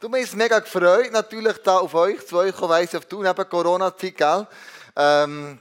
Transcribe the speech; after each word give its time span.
Du 0.00 0.08
mich 0.08 0.32
mega 0.36 0.60
gefreut, 0.60 1.10
natürlich 1.10 1.56
da 1.64 1.78
auf 1.78 1.92
euch 1.92 2.24
zwei, 2.24 2.50
ich 2.50 2.60
weiss 2.60 2.94
auf 2.94 3.06
du 3.06 3.20
neben 3.20 3.48
Corona-Zeit, 3.48 4.16
gell? 4.16 4.46
Ähm, 4.94 5.58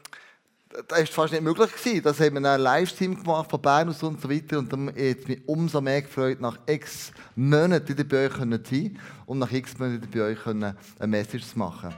das 0.88 1.00
war 1.00 1.06
fast 1.08 1.34
nicht 1.34 1.42
möglich 1.42 1.72
gewesen. 1.72 2.04
Das 2.04 2.20
haben 2.20 2.40
wir 2.40 2.48
einen 2.48 2.62
Livestream 2.62 3.16
gemacht 3.16 3.50
von 3.50 3.60
Bern 3.60 3.90
aus 3.90 4.04
und 4.04 4.22
so 4.22 4.30
weiter. 4.30 4.60
Und 4.60 4.72
dann 4.72 4.90
hat 4.90 5.28
mich 5.28 5.42
umso 5.48 5.82
mehr 5.82 6.04
gefreut, 6.04 6.40
nach 6.40 6.60
x 6.68 7.12
Monaten 7.36 7.88
wieder 7.88 8.04
bei 8.04 8.28
euch 8.28 8.34
zu 8.34 8.76
sein 8.76 9.00
und 9.26 9.40
nach 9.40 9.52
x 9.52 9.80
Monaten 9.80 10.08
bei 10.14 10.22
euch 10.22 10.46
eine 10.46 10.76
Message 11.00 11.48
zu 11.48 11.58
machen. 11.58 11.96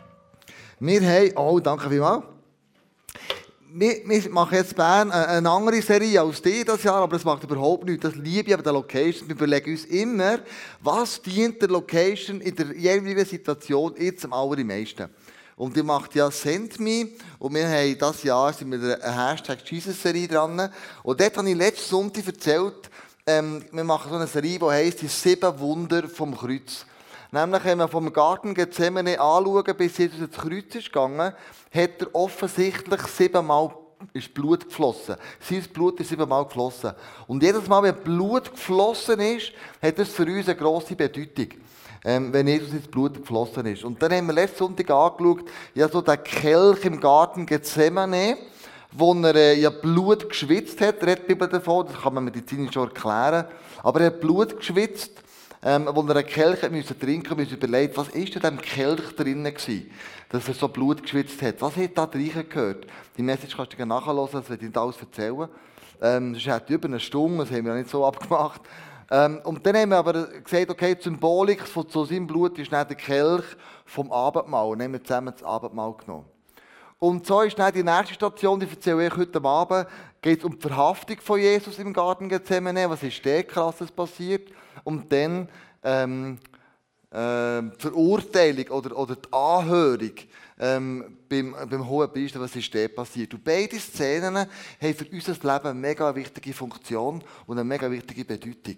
Wir 0.80 1.02
haben, 1.02 1.36
oh, 1.36 1.60
danke 1.60 1.90
vielmals 1.90 2.24
wir, 3.72 4.30
machen 4.32 4.56
jetzt 4.56 4.76
Bern 4.76 5.12
eine 5.12 5.50
andere 5.50 5.82
Serie 5.82 6.22
als 6.22 6.42
die 6.42 6.64
das 6.64 6.84
Jahr, 6.84 6.96
aber 6.96 7.16
das 7.16 7.24
macht 7.24 7.44
überhaupt 7.44 7.86
nichts. 7.86 8.02
Das 8.02 8.16
liebe 8.16 8.50
ich 8.50 8.54
aber 8.54 8.64
der 8.64 8.74
Location. 8.74 9.28
Wir 9.28 9.36
überlegen 9.36 9.72
uns 9.72 9.86
immer, 9.86 10.40
was 10.82 11.22
dient 11.22 11.62
der 11.62 11.70
Location 11.70 12.42
in 12.42 12.56
der 12.56 12.76
jeweiligen 12.76 13.26
Situation 13.26 13.94
jetzt 13.98 14.26
am 14.26 14.34
allermeisten. 14.34 15.10
Und 15.56 15.76
die 15.76 15.84
macht 15.84 16.16
ja 16.16 16.32
Send 16.32 16.80
Me. 16.80 17.10
Und 17.38 17.54
wir 17.54 17.68
haben 17.68 17.98
dieses 17.98 18.24
Jahr 18.24 18.54
sind 18.54 18.72
wir 18.72 19.04
eine 19.04 19.30
Hashtag 19.30 19.60
Jesus-Serie 19.70 20.28
dran. 20.28 20.70
Und 21.04 21.20
dort 21.20 21.38
habe 21.38 21.50
ich 21.50 21.56
letzten 21.56 21.90
Sonntag 21.90 22.26
erzählt, 22.26 22.90
ähm, 23.28 23.64
wir 23.72 23.84
machen 23.84 24.10
so 24.10 24.16
eine 24.16 24.28
Serie, 24.28 24.58
die 24.58 24.66
heisst 24.66 25.02
Die 25.02 25.08
sieben 25.08 25.60
Wunder 25.60 26.08
vom 26.10 26.36
Kreuz. 26.36 26.86
Nämlich, 27.32 27.64
wenn 27.64 27.78
wir 27.78 27.88
vom 27.88 28.12
Garten 28.12 28.56
Gethsemane 28.56 29.20
anschauen, 29.20 29.78
bis 29.78 29.98
Jesus 29.98 30.20
ins 30.20 30.36
Kreuz 30.36 30.74
ist 30.74 30.86
gegangen, 30.86 31.34
hat 31.74 32.02
er 32.02 32.16
offensichtlich 32.16 33.02
siebenmal 33.02 33.72
ist 34.14 34.34
Blut 34.34 34.66
geflossen. 34.66 35.16
Sein 35.40 35.64
Blut 35.74 36.00
ist 36.00 36.10
siebenmal 36.10 36.46
geflossen. 36.46 36.94
Und 37.28 37.44
jedes 37.44 37.68
Mal, 37.68 37.84
wenn 37.84 37.96
Blut 37.96 38.50
geflossen 38.50 39.20
ist, 39.20 39.52
hat 39.82 40.00
das 40.00 40.10
für 40.10 40.24
uns 40.24 40.48
eine 40.48 40.56
grosse 40.56 40.96
Bedeutung. 40.96 41.50
Ähm, 42.06 42.32
wenn 42.32 42.48
Jesus 42.48 42.72
ins 42.72 42.88
Blut 42.88 43.16
geflossen 43.16 43.66
ist. 43.66 43.84
Und 43.84 44.02
dann 44.02 44.14
haben 44.14 44.28
wir 44.28 44.34
letzten 44.34 44.60
Sonntag 44.60 44.90
angeschaut, 44.90 45.44
ja, 45.76 45.90
so 45.90 46.02
den 46.02 46.24
Kelch 46.24 46.86
im 46.86 47.00
Garten 47.02 47.46
Gethsemane, 47.46 48.38
wo 48.92 49.14
er 49.14 49.36
äh, 49.36 49.60
ja 49.60 49.70
Blut 49.70 50.30
geschwitzt 50.30 50.80
hat, 50.80 51.04
redet 51.04 51.24
die 51.24 51.36
Bibel 51.36 51.50
davon, 51.50 51.86
das 51.86 52.02
kann 52.02 52.14
man 52.14 52.24
medizinisch 52.24 52.74
schon 52.74 52.88
erklären. 52.88 53.46
Aber 53.84 54.00
er 54.00 54.08
hat 54.08 54.22
Blut 54.22 54.58
geschwitzt 54.58 55.22
ähm, 55.64 55.90
wo 55.92 56.02
er 56.02 56.16
einen 56.16 56.26
Kelch 56.26 56.70
musste 56.72 56.98
trinken 56.98 57.38
musste, 57.38 57.56
überlegt, 57.56 57.98
was 57.98 58.08
ist 58.10 58.36
in 58.36 58.42
diesem 58.42 58.62
Kelch 58.62 59.16
drinnen 59.16 59.54
gewesen, 59.54 59.92
dass 60.30 60.48
er 60.48 60.54
so 60.54 60.68
Blut 60.68 61.02
geschwitzt 61.02 61.42
hat. 61.42 61.62
Was 61.62 61.76
hat 61.76 61.98
da 61.98 62.06
drin 62.06 62.32
gehört? 62.50 62.88
Die 63.18 63.24
Message 63.24 63.58
kannst 63.58 63.78
du 63.78 63.86
nachher 63.86 64.14
hören, 64.14 64.30
das 64.32 64.50
ich 64.50 64.62
nicht 64.62 64.78
alles 64.78 65.00
erzählen. 65.00 65.50
Ähm, 66.02 66.34
das 66.34 66.46
ist 66.46 66.70
über 66.70 66.88
eine 66.88 67.00
Stunde, 67.00 67.46
das 67.46 67.52
haben 67.52 67.66
wir 67.66 67.74
nicht 67.74 67.90
so 67.90 68.06
abgemacht. 68.08 68.62
Ähm, 69.12 69.42
und 69.44 69.66
dann 69.66 69.76
haben 69.76 69.90
wir 69.90 69.98
aber 69.98 70.28
gesagt, 70.28 70.70
okay, 70.70 70.96
die 70.96 71.04
Symbolik 71.04 71.68
von 71.68 71.90
zu 71.90 72.06
seinem 72.06 72.28
Blut 72.28 72.58
ist 72.60 72.72
nicht 72.72 72.90
der 72.90 72.96
Kelch 72.96 73.46
vom 73.86 74.12
Abendmahl. 74.12 74.72
Dann 74.72 74.84
haben 74.84 74.94
wir 74.94 75.04
zusammen 75.04 75.34
das 75.34 75.44
Abendmahl 75.44 75.94
genommen. 75.96 76.26
Und 77.00 77.26
so 77.26 77.42
ist 77.42 77.58
dann 77.58 77.74
die 77.74 77.84
nächste 77.84 78.14
Station, 78.14 78.60
die 78.60 78.70
erzähle 78.70 79.08
ich 79.08 79.16
heute 79.16 79.42
Abend, 79.44 79.88
geht 80.22 80.40
es 80.40 80.46
um 80.46 80.60
die 80.60 80.62
Verhaftung 80.62 81.18
von 81.22 81.40
Jesus 81.40 81.80
im 81.80 81.94
Garten 81.94 82.28
Gethsemane. 82.28 82.90
Was 82.90 83.02
ist 83.04 83.24
der 83.24 83.44
krasses 83.44 83.90
passiert? 83.90 84.50
Und 84.84 85.10
dann 85.12 85.48
ähm, 85.82 86.40
äh, 87.10 87.62
die 87.62 87.80
Verurteilung 87.80 88.68
oder, 88.68 88.98
oder 88.98 89.16
die 89.16 89.32
Anhörung 89.32 90.12
ähm, 90.60 91.18
beim, 91.30 91.56
beim 91.70 91.88
Hohen 91.88 92.12
Priester, 92.12 92.42
was 92.42 92.56
ist 92.58 92.74
der 92.74 92.90
passiert. 92.90 93.34
Und 93.34 93.46
beide 93.46 93.80
Szenen 93.80 94.36
haben 94.36 94.94
für 94.94 95.06
unser 95.10 95.32
Leben 95.32 95.68
eine 95.68 95.74
mega 95.74 96.14
wichtige 96.14 96.54
Funktion 96.54 97.24
und 97.48 97.58
eine 97.58 97.64
mega 97.64 97.90
wichtige 97.90 98.26
Bedeutung. 98.26 98.76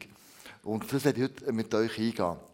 Und 0.64 0.94
das 0.94 1.04
werde 1.04 1.24
ich 1.24 1.24
heute 1.24 1.52
mit 1.52 1.74
euch 1.74 1.98
eingehen. 1.98 2.51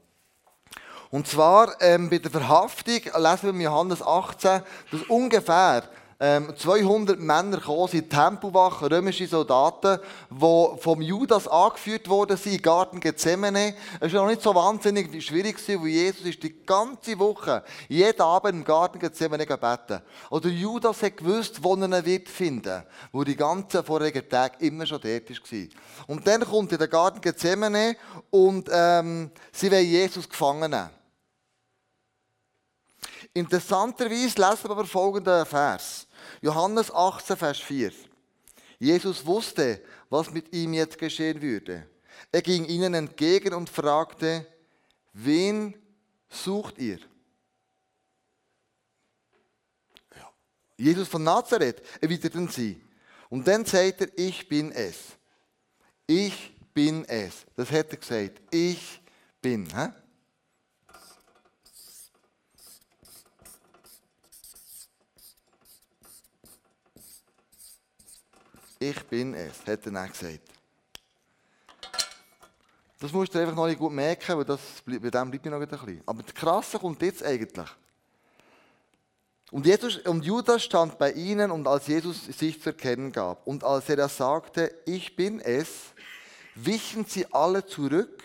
Und 1.10 1.28
zwar 1.28 1.82
ähm, 1.82 2.10
bei 2.10 2.18
der 2.18 2.32
Verhaftung 2.32 2.96
lesen 2.96 3.44
wir 3.44 3.50
in 3.50 3.62
Johannes 3.62 4.02
18, 4.02 4.62
dass 4.92 5.02
ungefähr 5.08 5.84
ähm, 6.20 6.54
200 6.56 7.20
Männer 7.20 7.58
gekommen 7.58 7.88
sind, 7.88 8.10
Tempelwachen, 8.10 8.88
römische 8.88 9.28
Soldaten, 9.28 10.00
die 10.32 10.68
vom 10.80 11.02
Judas 11.02 11.48
angeführt 11.48 12.10
worden 12.10 12.38
sind, 12.38 12.56
im 12.56 12.62
Garten 12.62 13.00
Gethsemane. 13.00 13.76
Es 14.00 14.14
war 14.14 14.22
noch 14.24 14.30
nicht 14.30 14.42
so 14.42 14.54
wahnsinnig 14.56 15.24
schwierig, 15.24 15.58
weil 15.68 15.88
Jesus 15.88 16.26
ist 16.26 16.42
die 16.42 16.66
ganze 16.66 17.20
Woche, 17.20 17.64
jeden 17.88 18.22
Abend 18.22 18.56
im 18.56 18.64
Garten 18.64 18.98
Gethsemane 19.00 19.46
gebeten. 19.46 20.02
Oder 20.32 20.50
Judas 20.50 21.04
hat 21.04 21.18
gewusst, 21.18 21.64
wo 21.64 21.76
er 21.76 21.86
ihn 21.86 22.06
wird 22.06 22.30
finden, 22.30 22.84
wo 23.12 23.24
die 23.24 23.36
ganzen 23.36 23.84
vorigen 23.84 24.28
Tage 24.28 24.66
immer 24.66 24.88
schon 24.88 25.02
dort 25.02 25.30
war. 25.30 25.68
Und 26.08 26.26
dann 26.26 26.42
kommt 26.42 26.72
er 26.72 26.80
in 26.80 26.80
den 26.80 26.90
Garten 26.90 27.22
Gethsemane 27.22 27.96
und 28.32 28.70
ähm, 28.72 29.30
sie 29.52 29.72
wollen 29.72 29.86
Jesus 29.86 30.28
gefangen 30.28 30.72
nehmen. 30.72 30.97
Interessanterweise 33.34 34.40
lesen 34.40 34.64
wir 34.64 34.72
aber 34.72 34.86
folgenden 34.86 35.46
Vers. 35.46 36.08
Johannes 36.42 36.94
18, 36.94 37.38
Vers 37.38 37.60
4. 37.60 37.92
Jesus 38.80 39.26
wusste, 39.26 39.82
was 40.10 40.32
mit 40.32 40.54
ihm 40.54 40.74
jetzt 40.74 40.98
geschehen 40.98 41.42
würde. 41.42 41.88
Er 42.32 42.42
ging 42.42 42.66
ihnen 42.66 42.94
entgegen 42.94 43.54
und 43.54 43.70
fragte, 43.70 44.46
wen 45.14 45.76
sucht 46.30 46.78
ihr? 46.78 47.00
Jesus 50.78 51.08
von 51.08 51.24
Nazareth, 51.24 51.82
erwiderten 52.02 52.48
sie. 52.48 52.80
Und 53.30 53.48
dann 53.48 53.66
sagt 53.66 54.02
er, 54.02 54.10
ich 54.16 54.48
bin 54.48 54.72
es. 54.72 55.18
Ich 56.06 56.54
bin 56.74 57.04
es. 57.06 57.46
Das 57.56 57.72
hätte 57.72 57.96
er 57.96 58.00
gesagt. 58.00 58.42
Ich 58.52 59.02
bin. 59.42 59.68
Hä? 59.76 59.90
Ich 68.80 69.04
bin 69.06 69.34
es, 69.34 69.60
hat 69.66 69.86
er 69.86 69.92
dann 69.92 70.08
gesagt. 70.08 70.42
Das 73.00 73.12
musst 73.12 73.34
du 73.34 73.40
einfach 73.40 73.56
noch 73.56 73.68
nicht 73.68 73.78
gut 73.78 73.92
merken, 73.92 74.38
weil 74.38 74.46
das, 74.46 74.60
bei 74.86 74.98
dem 74.98 75.30
bleibt 75.30 75.46
mir 75.46 75.52
noch 75.52 75.62
ein 75.62 75.68
bisschen. 75.68 76.02
Aber 76.06 76.24
das 76.24 76.34
Krasse 76.34 76.80
kommt 76.80 77.02
jetzt 77.02 77.24
eigentlich. 77.24 77.70
Und, 79.52 79.66
Jesus, 79.66 79.98
und 80.00 80.26
Judas 80.26 80.64
stand 80.64 80.98
bei 80.98 81.14
ihnen 81.14 81.52
und 81.52 81.68
als 81.68 81.88
Jesus 81.88 82.26
sich 82.26 82.62
zu 82.62 82.70
erkennen 82.70 83.12
gab 83.12 83.48
und 83.48 83.64
als 83.64 83.88
er 83.88 84.10
sagte, 84.10 84.74
ich 84.86 85.16
bin 85.16 85.40
es, 85.40 85.94
wichen 86.56 87.06
sie 87.06 87.32
alle 87.32 87.66
zurück 87.66 88.24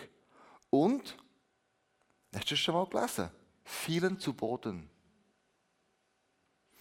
und, 0.69 1.15
hast 2.33 2.45
du 2.45 2.55
das 2.55 2.59
schon 2.59 2.73
mal 2.73 2.87
gelesen? 2.87 3.29
Fielen 3.63 4.19
zu 4.19 4.33
Boden. 4.33 4.89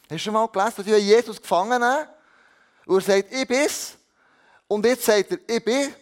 Hast 0.05 0.11
du 0.11 0.19
schon 0.19 0.34
mal 0.34 0.49
gelesen, 0.49 0.75
dass 0.77 0.87
Jesus 0.87 1.41
gefangen 1.41 1.82
haben? 1.84 2.09
Und 2.87 2.97
er 2.97 3.00
sagt, 3.00 3.32
ich 3.32 3.47
bin's. 3.47 3.97
Und 4.66 4.84
jetzt 4.87 5.04
sagt 5.04 5.31
er, 5.31 5.38
ich 5.47 5.65
bin. 5.65 5.94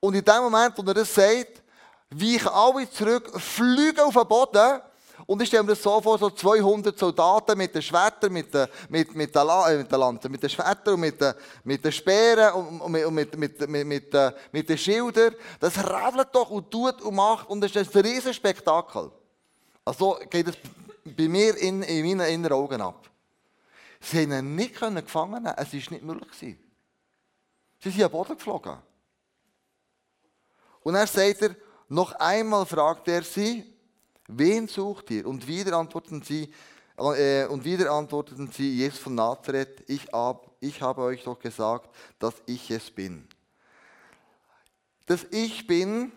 Und 0.00 0.14
in 0.14 0.24
dem 0.24 0.42
Moment, 0.42 0.74
wo 0.76 0.82
er 0.82 0.94
das 0.94 1.14
sagt, 1.14 1.62
weichen 2.10 2.48
alle 2.48 2.90
zurück, 2.90 3.40
fliegen 3.40 4.00
auf 4.00 4.14
den 4.14 4.28
Boden. 4.28 4.80
Und 5.26 5.42
ich 5.42 5.48
stelle 5.48 5.62
mir 5.62 5.70
das 5.70 5.82
so 5.82 6.00
vor, 6.00 6.16
so 6.18 6.30
200 6.30 6.98
Soldaten 6.98 7.58
mit 7.58 7.74
den 7.74 7.82
Schwertern, 7.82 8.32
mit 8.32 8.54
den, 8.54 8.66
mit, 8.88 9.14
mit 9.14 9.34
den, 9.34 9.48
äh, 9.48 9.76
mit 9.76 9.90
den 9.90 9.98
Lanzen, 9.98 10.30
mit 10.30 10.42
den 10.42 10.48
Schwertern 10.48 10.94
und 10.94 11.00
mit 11.00 11.20
den, 11.20 11.34
mit 11.64 11.84
den 11.84 11.92
Speeren 11.92 12.52
und, 12.54 12.80
und, 12.80 13.14
mit, 13.14 13.36
mit, 13.36 13.36
mit, 13.36 13.68
mit, 13.68 13.86
mit, 13.86 14.14
äh, 14.14 14.32
mit 14.52 14.68
den 14.68 14.78
Schildern. 14.78 15.34
Das 15.58 15.76
ravelt 15.84 16.28
doch 16.32 16.50
und 16.50 16.70
tut 16.70 17.02
und 17.02 17.14
macht 17.14 17.50
und 17.50 17.62
es 17.64 17.74
ist 17.74 17.94
ein 17.94 18.02
riesiges 18.02 18.36
Spektakel. 18.36 19.10
Also 19.84 20.18
geht 20.30 20.48
es 20.48 20.56
bei 21.04 21.28
mir 21.28 21.56
in, 21.56 21.82
in 21.82 22.06
meinen 22.06 22.32
inneren 22.32 22.52
Augen 22.52 22.80
ab. 22.80 23.08
Sie 24.00 24.22
haben 24.22 24.32
ihn 24.32 24.54
nicht 24.54 24.74
gefangen 24.78 25.42
nehmen. 25.42 25.54
Es 25.56 25.72
war 25.72 25.92
nicht 25.92 26.02
möglich. 26.02 26.58
Sie 27.80 27.90
sind 27.90 28.02
am 28.02 28.10
Boden 28.10 28.36
geflogen. 28.36 28.78
Und 30.82 30.94
er 30.94 31.06
sagt 31.06 31.42
er, 31.42 31.56
noch 31.88 32.12
einmal 32.12 32.66
fragt 32.66 33.08
er 33.08 33.22
sie, 33.22 33.64
wen 34.28 34.68
sucht 34.68 35.10
ihr? 35.10 35.26
Und 35.26 35.46
wieder 35.46 35.76
antworten 35.76 36.22
sie, 36.22 36.52
äh, 36.96 37.46
und 37.46 37.64
wieder 37.64 37.90
antworteten 37.92 38.50
sie, 38.50 38.76
Jesus 38.76 38.98
von 38.98 39.14
Nazareth, 39.14 39.84
ich, 39.86 40.12
ab, 40.12 40.50
ich 40.60 40.80
habe 40.82 41.02
euch 41.02 41.24
doch 41.24 41.38
gesagt, 41.38 41.94
dass 42.18 42.34
ich 42.46 42.70
es 42.70 42.90
bin. 42.90 43.26
Das 45.06 45.26
Ich 45.30 45.66
bin 45.66 46.12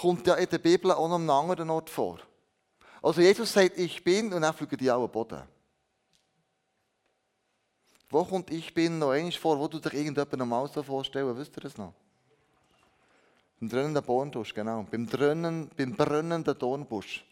kommt 0.00 0.26
ja 0.26 0.34
in 0.34 0.48
der 0.48 0.58
Bibel 0.58 0.92
auch 0.92 1.08
noch 1.08 1.16
an 1.16 1.22
einem 1.22 1.30
anderen 1.30 1.70
Ort 1.70 1.90
vor. 1.90 2.18
Also 3.02 3.20
Jesus 3.20 3.52
sagt, 3.52 3.78
ich 3.78 4.02
bin, 4.02 4.32
und 4.32 4.42
dann 4.42 4.54
fliegen 4.54 4.76
die 4.78 4.90
auch 4.90 5.04
am 5.04 5.10
Boden. 5.10 5.42
Wo 8.10 8.24
kommt 8.24 8.50
Ich 8.50 8.74
bin 8.74 8.98
noch 8.98 9.10
einmal 9.10 9.30
vor, 9.32 9.58
wo 9.58 9.68
du 9.68 9.78
dich 9.78 9.94
irgendjemand 9.94 10.36
normal 10.36 10.68
so 10.68 10.82
vorstellen, 10.82 11.36
wisst 11.36 11.56
ihr 11.56 11.60
das 11.60 11.78
noch? 11.78 11.94
Beim 13.60 13.68
dröhnenden 13.68 14.04
Dornbusch, 14.04 14.52
genau. 14.52 14.84
Beim, 14.90 15.06
dröhnen, 15.06 15.70
beim 15.76 15.94
brennenden 15.94 16.58
Dornbusch. 16.58 17.24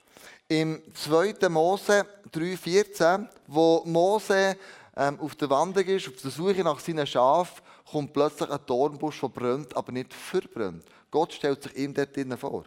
Im 0.47 0.81
2. 0.95 1.49
Mose 1.49 2.07
3,14, 2.33 3.27
wo 3.49 3.83
Mose 3.87 4.57
ähm, 4.97 5.19
auf 5.19 5.35
der 5.35 5.51
Wanderung 5.51 5.89
ist, 5.89 6.09
auf 6.09 6.23
der 6.23 6.31
Suche 6.31 6.63
nach 6.63 6.79
seinen 6.79 7.07
Schafen, 7.07 7.63
kommt 7.91 8.13
plötzlich 8.13 8.49
ein 8.49 8.61
Dornbusch, 8.65 9.21
der 9.21 9.29
brennt, 9.29 9.77
aber 9.77 9.91
nicht 9.91 10.15
verbrennt. 10.15 10.85
Gott 11.11 11.33
stellt 11.33 11.63
sich 11.63 11.77
ihm 11.77 11.93
dort 11.93 12.15
drinnen 12.15 12.39
vor. 12.39 12.65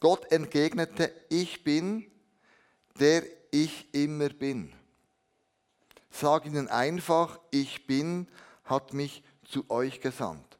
Gott 0.00 0.30
entgegnete, 0.30 1.12
ich 1.30 1.64
bin, 1.64 2.10
der 2.98 3.22
ich 3.50 3.86
immer 3.94 4.28
bin. 4.28 4.72
Sag 6.14 6.46
ihnen 6.46 6.68
einfach, 6.68 7.40
ich 7.50 7.88
bin, 7.88 8.28
hat 8.62 8.92
mich 8.92 9.24
zu 9.44 9.68
euch 9.68 10.00
gesandt. 10.00 10.58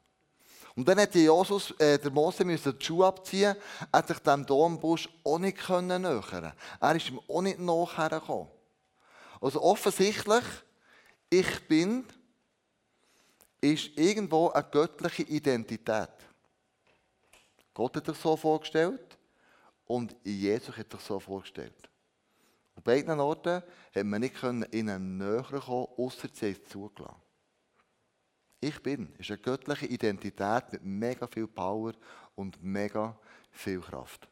Und 0.75 0.85
dann 0.85 0.97
hätte 0.97 1.17
Jesus, 1.17 1.71
äh, 1.79 1.97
der 1.97 2.11
Mose 2.11 2.43
müssen 2.43 2.77
die 2.77 2.83
Schuhe 2.83 3.07
abziehen, 3.07 3.55
hat 3.93 4.09
sich 4.09 4.19
dem 4.19 4.45
Dombusch 4.45 5.07
auch 5.23 5.39
nicht 5.39 5.57
können 5.59 6.01
nähern. 6.01 6.51
Er 6.81 6.95
ist 6.95 7.07
ihm 7.07 7.21
auch 7.29 7.41
nicht 7.41 7.59
nachher 7.59 8.09
gekommen. 8.09 8.49
Also 9.39 9.61
offensichtlich, 9.61 10.43
ich 11.29 11.67
bin, 11.69 12.05
ist 13.61 13.97
irgendwo 13.97 14.49
eine 14.49 14.67
göttliche 14.69 15.23
Identität. 15.23 16.09
Gott 17.73 17.95
hat 17.95 18.07
sich 18.07 18.17
so 18.17 18.35
vorgestellt 18.35 19.17
und 19.85 20.13
Jesus 20.21 20.75
hat 20.75 20.91
sich 20.91 21.01
so 21.01 21.17
vorgestellt. 21.17 21.89
Beiden 22.85 23.19
Orten 23.19 23.63
hat 23.95 24.05
man 24.05 24.21
nicht 24.21 24.35
ihnen 24.71 25.17
näher 25.17 25.43
kommen, 25.43 25.87
außer 25.97 26.29
sie 26.31 26.51
es 26.51 26.63
zugelassen. 26.65 27.15
Ich 28.61 28.81
bin 28.81 29.11
ist 29.17 29.31
eine 29.31 29.39
göttliche 29.39 29.87
Identität 29.87 30.71
mit 30.71 30.85
mega 30.85 31.25
viel 31.25 31.47
Power 31.47 31.93
und 32.35 32.63
mega 32.63 33.17
viel 33.51 33.81
Kraft. 33.81 34.29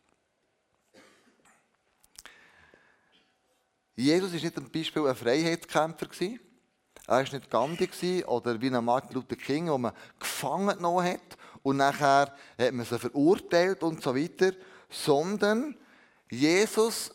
Jesus 3.96 4.34
war 4.34 4.40
nicht 4.40 4.56
zum 4.56 4.70
Beispiel 4.70 5.08
ein 5.08 5.16
Freiheitskämpfer. 5.16 6.08
Er 6.12 6.38
war 7.08 7.22
nicht 7.24 7.50
Gandhi 7.50 8.24
oder 8.26 8.62
wie 8.62 8.70
ein 8.70 8.86
Martin 8.86 9.16
Luther 9.16 9.36
King, 9.36 9.68
wo 9.70 9.80
man 9.80 9.94
gefangen 10.20 10.78
genommen 10.78 11.06
hat 11.06 11.38
und 11.64 11.78
nachher 11.78 12.36
hat 12.58 12.72
man 12.72 12.86
sie 12.86 13.00
verurteilt 13.00 13.82
und 13.82 14.04
so 14.04 14.16
weiter. 14.16 14.54
Sondern 14.90 15.76
Jesus 16.30 17.12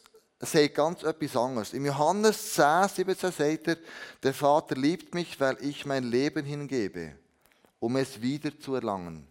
sagt 0.46 0.74
ganz 0.74 1.02
etwas 1.02 1.36
anderes. 1.36 1.72
Im 1.72 1.84
Johannes 1.84 2.54
10, 2.54 2.88
17 2.88 3.32
sagt 3.32 3.68
er, 3.68 3.76
der 4.22 4.34
Vater 4.34 4.76
liebt 4.76 5.14
mich, 5.14 5.38
weil 5.40 5.56
ich 5.60 5.84
mein 5.84 6.04
Leben 6.04 6.44
hingebe, 6.44 7.16
um 7.80 7.96
es 7.96 8.22
wieder 8.22 8.56
zu 8.58 8.74
erlangen. 8.74 9.26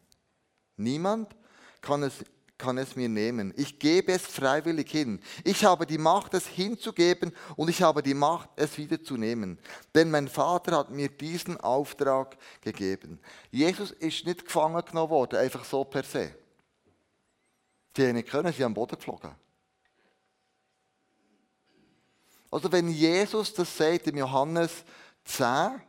Niemand 0.75 1.33
kann 1.81 2.03
es, 2.03 2.25
kann 2.57 2.77
es 2.77 2.95
mir 2.97 3.07
nehmen. 3.07 3.53
Ich 3.55 3.79
gebe 3.79 4.11
es 4.11 4.23
freiwillig 4.23 4.91
hin. 4.91 5.21
Ich 5.45 5.63
habe 5.63 5.85
die 5.85 5.97
Macht, 5.97 6.33
es 6.33 6.45
hinzugeben 6.45 7.33
und 7.55 7.69
ich 7.69 7.81
habe 7.81 8.03
die 8.03 8.13
Macht, 8.13 8.49
es 8.57 8.77
wieder 8.77 9.01
zu 9.01 9.15
nehmen. 9.15 9.59
Denn 9.95 10.11
mein 10.11 10.27
Vater 10.27 10.77
hat 10.77 10.91
mir 10.91 11.07
diesen 11.07 11.57
Auftrag 11.61 12.37
gegeben. 12.61 13.19
Jesus 13.49 13.91
ist 13.91 14.25
nicht 14.25 14.45
gefangen 14.45 14.83
genommen 14.83 15.09
worden, 15.09 15.39
einfach 15.39 15.63
so 15.63 15.85
per 15.85 16.03
se. 16.03 16.35
Sie 17.95 18.23
können, 18.23 18.53
sie 18.53 18.63
haben 18.63 18.71
am 18.71 18.73
Boden 18.75 18.95
geflogen. 18.97 19.46
Also 22.49 22.71
wenn 22.71 22.89
Jesus 22.89 23.53
das 23.53 23.75
sagt 23.75 24.07
im 24.07 24.17
Johannes 24.17 24.83
10, 25.25 25.81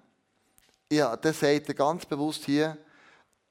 ja, 0.90 1.16
dann 1.16 1.34
sagt 1.34 1.68
er 1.68 1.74
ganz 1.74 2.04
bewusst 2.06 2.44
hier, 2.44 2.76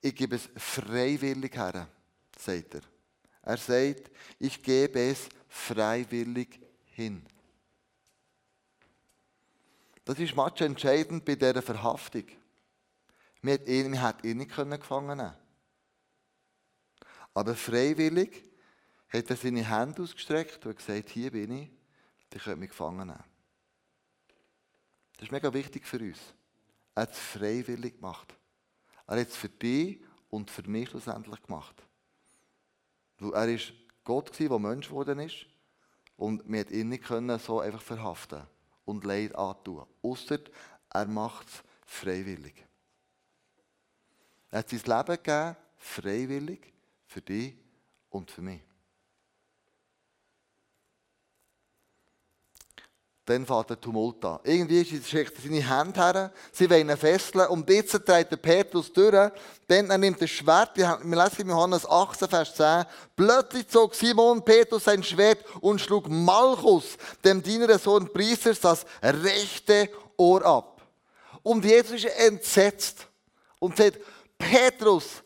ich 0.01 0.15
gebe 0.15 0.35
es 0.35 0.49
freiwillig 0.55 1.55
her, 1.55 1.87
sagt 2.37 2.75
er. 2.75 2.81
Er 3.43 3.57
sagt, 3.57 4.11
ich 4.39 4.61
gebe 4.61 4.99
es 4.99 5.29
freiwillig 5.47 6.59
hin. 6.85 7.25
Das 10.03 10.19
ist 10.19 10.35
manchmal 10.35 10.69
entscheidend 10.69 11.23
bei 11.25 11.35
dieser 11.35 11.61
Verhaftung. 11.61 12.25
Man 13.41 14.01
hat 14.01 14.23
ihn, 14.23 14.37
nicht 14.37 14.55
gefangen 14.55 15.17
nehmen 15.17 15.33
Aber 17.33 17.55
freiwillig 17.55 18.43
hat 19.09 19.29
er 19.29 19.35
seine 19.35 19.63
Hände 19.63 20.01
ausgestreckt 20.01 20.65
und 20.65 20.75
gesagt, 20.75 21.09
hier 21.09 21.31
bin 21.31 21.51
ich 21.51 21.76
die 22.33 22.39
können 22.39 22.59
mich 22.59 22.69
gefangen 22.69 23.07
nehmen. 23.07 23.23
Das 25.13 25.23
ist 25.23 25.31
mega 25.31 25.51
wichtig 25.53 25.85
für 25.85 25.99
uns. 25.99 26.19
Er 26.93 27.03
hat 27.03 27.13
es 27.13 27.19
freiwillig 27.19 27.95
gemacht. 27.95 28.35
Er 29.07 29.19
hat 29.19 29.27
es 29.27 29.35
für 29.35 29.49
dich 29.49 30.01
und 30.29 30.51
für 30.51 30.67
mich 30.69 30.89
schlussendlich 30.89 31.41
gemacht. 31.41 31.75
Er 33.19 33.47
ist 33.47 33.73
Gott 34.03 34.37
der 34.39 34.59
Mensch 34.59 34.87
geworden 34.87 35.19
ist 35.19 35.47
und 36.17 36.43
wir 36.47 36.63
konnten 36.63 36.79
ihn 36.79 36.89
nicht 36.89 37.45
so 37.45 37.59
einfach 37.59 37.81
verhaften 37.81 38.43
und 38.85 39.03
Leid 39.03 39.35
antun. 39.35 39.85
Ausser 40.01 40.39
er 40.89 41.07
macht 41.07 41.47
es 41.47 41.63
freiwillig. 41.85 42.65
Er 44.49 44.59
hat 44.59 44.69
sein 44.69 44.79
Leben 44.79 45.23
gegeben, 45.23 45.55
freiwillig, 45.77 46.73
für 47.05 47.21
dich 47.21 47.55
und 48.09 48.31
für 48.31 48.41
mich. 48.41 48.61
Dann 53.27 53.45
fährt 53.45 53.69
der 53.69 53.81
Tumult 53.81 54.23
an. 54.23 54.39
Irgendwie 54.45 54.85
schickt 54.85 55.35
er 55.35 55.41
seine 55.41 55.61
Hände 55.61 55.99
her, 55.99 56.31
sie 56.53 56.69
wollen 56.69 56.89
ihn 56.89 56.95
fesseln 56.95 57.45
und 57.49 57.69
jetzt 57.69 57.91
dreht 58.07 58.31
der 58.31 58.37
Petrus 58.37 58.91
durch. 58.93 59.31
Dann 59.67 59.89
er 59.89 59.97
nimmt 59.97 60.21
das 60.21 60.29
Schwert, 60.29 60.77
wir 60.77 60.97
lesen 61.03 61.41
in 61.41 61.49
Johannes 61.49 61.85
18, 61.85 62.29
Vers 62.29 62.55
10. 62.55 62.85
Plötzlich 63.17 63.67
zog 63.67 63.95
Simon 63.95 64.45
Petrus 64.45 64.85
sein 64.85 65.03
Schwert 65.03 65.39
und 65.59 65.81
schlug 65.81 66.07
Malchus, 66.07 66.95
dem 67.21 67.43
Diener 67.43 67.67
des 67.67 67.83
Sohn 67.83 68.07
Priesters, 68.13 68.61
das 68.61 68.85
rechte 69.03 69.89
Ohr 70.15 70.45
ab. 70.45 70.81
Und 71.43 71.65
Jesus 71.65 72.05
ist 72.05 72.17
entsetzt 72.17 73.07
und 73.59 73.75
sagt, 73.75 73.99
Petrus, 74.37 75.21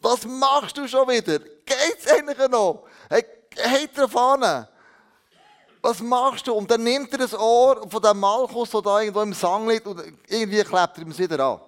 was 0.00 0.24
machst 0.24 0.76
du 0.76 0.86
schon 0.86 1.08
wieder? 1.08 1.40
Geht's 1.40 2.06
eigentlich 2.06 2.48
noch? 2.48 2.84
Hey, 3.10 3.24
hey 3.56 3.88
drauf 3.92 4.14
was 5.82 6.00
machst 6.00 6.46
du? 6.46 6.54
Und 6.54 6.70
dann 6.70 6.84
nimmt 6.84 7.12
er 7.12 7.18
das 7.18 7.34
Ohr 7.34 7.84
von 7.90 8.00
dem 8.00 8.20
Malchus, 8.20 8.70
der 8.70 8.82
da 8.82 9.00
irgendwo 9.00 9.22
im 9.22 9.32
Sang 9.32 9.68
liegt, 9.68 9.86
und 9.86 10.00
irgendwie 10.28 10.62
klebt 10.62 10.96
er 10.96 11.02
ihm 11.02 11.10
es 11.10 11.18
wieder 11.18 11.44
an. 11.44 11.60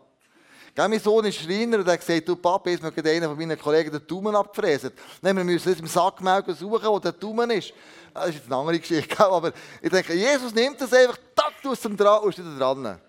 Gell, 0.75 0.89
mein 0.89 1.01
Sohn 1.01 1.25
ist 1.25 1.39
Schreiner 1.39 1.79
und 1.79 1.89
er 1.89 2.01
sagt, 2.01 2.29
du 2.29 2.35
Papa, 2.35 2.71
jetzt 2.71 2.83
hat 2.83 3.07
einer 3.07 3.29
von 3.29 3.39
meinen 3.39 3.59
Kollegen 3.59 3.93
den 3.93 4.07
Daumen 4.07 4.35
abgefräst. 4.35 4.93
Nein, 5.23 5.37
wir 5.37 5.45
müssen 5.45 5.69
jetzt 5.69 5.81
im 5.81 5.87
Sackmelk 5.87 6.47
suchen, 6.57 6.89
wo 6.89 6.99
der 6.99 7.13
Daumen 7.13 7.51
ist. 7.51 7.73
Das 8.13 8.29
ist 8.29 8.35
jetzt 8.37 8.47
eine 8.47 8.57
andere 8.57 8.79
Geschichte, 8.79 9.19
aber 9.25 9.53
ich 9.81 9.91
denke, 9.91 10.15
Jesus 10.15 10.53
nimmt 10.55 10.81
das 10.81 10.93
einfach, 10.93 11.17
tack, 11.35 11.55
du 11.63 11.73
es 11.73 11.81
dran 11.81 12.23
und 12.23 12.31
ist 12.31 12.39
wieder 12.39 12.59
dran. 12.59 13.01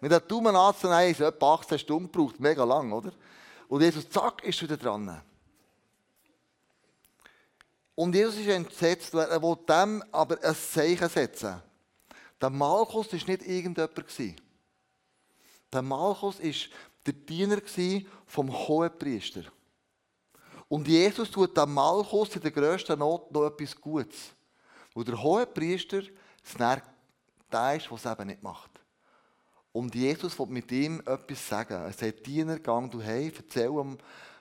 Mit 0.00 0.12
dem 0.12 0.28
Daumen 0.28 0.54
anzunehmen, 0.54 1.10
ist 1.10 1.20
etwa 1.20 1.54
18 1.54 1.78
Stunden 1.78 2.12
gebraucht, 2.12 2.38
mega 2.38 2.64
lang, 2.64 2.92
oder? 2.92 3.12
Und 3.68 3.80
Jesus, 3.80 4.08
zack, 4.10 4.44
ist 4.44 4.62
wieder 4.62 4.76
dran. 4.76 5.22
Und 7.96 8.14
Jesus 8.14 8.36
ist 8.36 8.48
entsetzt, 8.48 9.14
er 9.14 9.42
will 9.42 9.56
dem 9.66 10.04
aber 10.12 10.38
ein 10.44 10.54
Zeichen 10.54 11.08
setzen. 11.08 11.60
Der 12.40 12.50
Malchus 12.50 13.10
war 13.12 13.20
nicht 13.26 13.42
irgendjemand. 13.42 14.04
Der 15.72 15.82
Malchus 15.82 16.38
war 16.38 16.78
der 17.06 17.12
Diener 17.14 17.58
vom 18.26 18.52
Hohenpriester. 18.52 19.44
Und 20.68 20.86
Jesus 20.86 21.30
tut 21.30 21.56
dem 21.56 21.72
Malchus 21.72 22.36
in 22.36 22.42
der 22.42 22.50
grössten 22.50 22.98
Not 22.98 23.32
noch 23.32 23.46
etwas 23.46 23.74
Gutes. 23.80 24.32
Wo 24.92 25.02
der 25.02 25.22
Hohenpriester 25.22 26.02
der 26.58 26.76
ist, 26.76 27.88
der 27.90 27.92
es 27.92 28.06
eben 28.06 28.26
nicht 28.26 28.42
macht. 28.42 28.70
Und 29.72 29.94
Jesus 29.94 30.38
will 30.38 30.46
mit 30.46 30.70
ihm 30.70 31.00
etwas 31.00 31.48
sagen. 31.48 31.74
Er 31.74 31.92
sagt, 31.92 32.26
Diener, 32.26 32.58
gang 32.58 32.90
du 32.90 33.02
heim, 33.02 33.32
erzähl 33.34 33.70
dem 33.70 33.96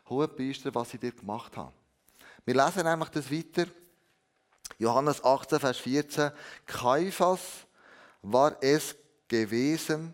Hohenpriester, 0.10 0.74
was 0.76 0.94
ich 0.94 1.00
dir 1.00 1.12
gemacht 1.12 1.56
habe. 1.56 1.72
Wir 2.46 2.54
lesen 2.54 2.86
einfach 2.86 3.10
das 3.10 3.32
weiter. 3.32 3.66
Johannes 4.78 5.24
18, 5.24 5.60
Vers 5.60 5.78
14. 5.80 6.32
Kaiphas 6.66 7.66
war 8.22 8.58
es 8.62 8.96
gewesen, 9.28 10.14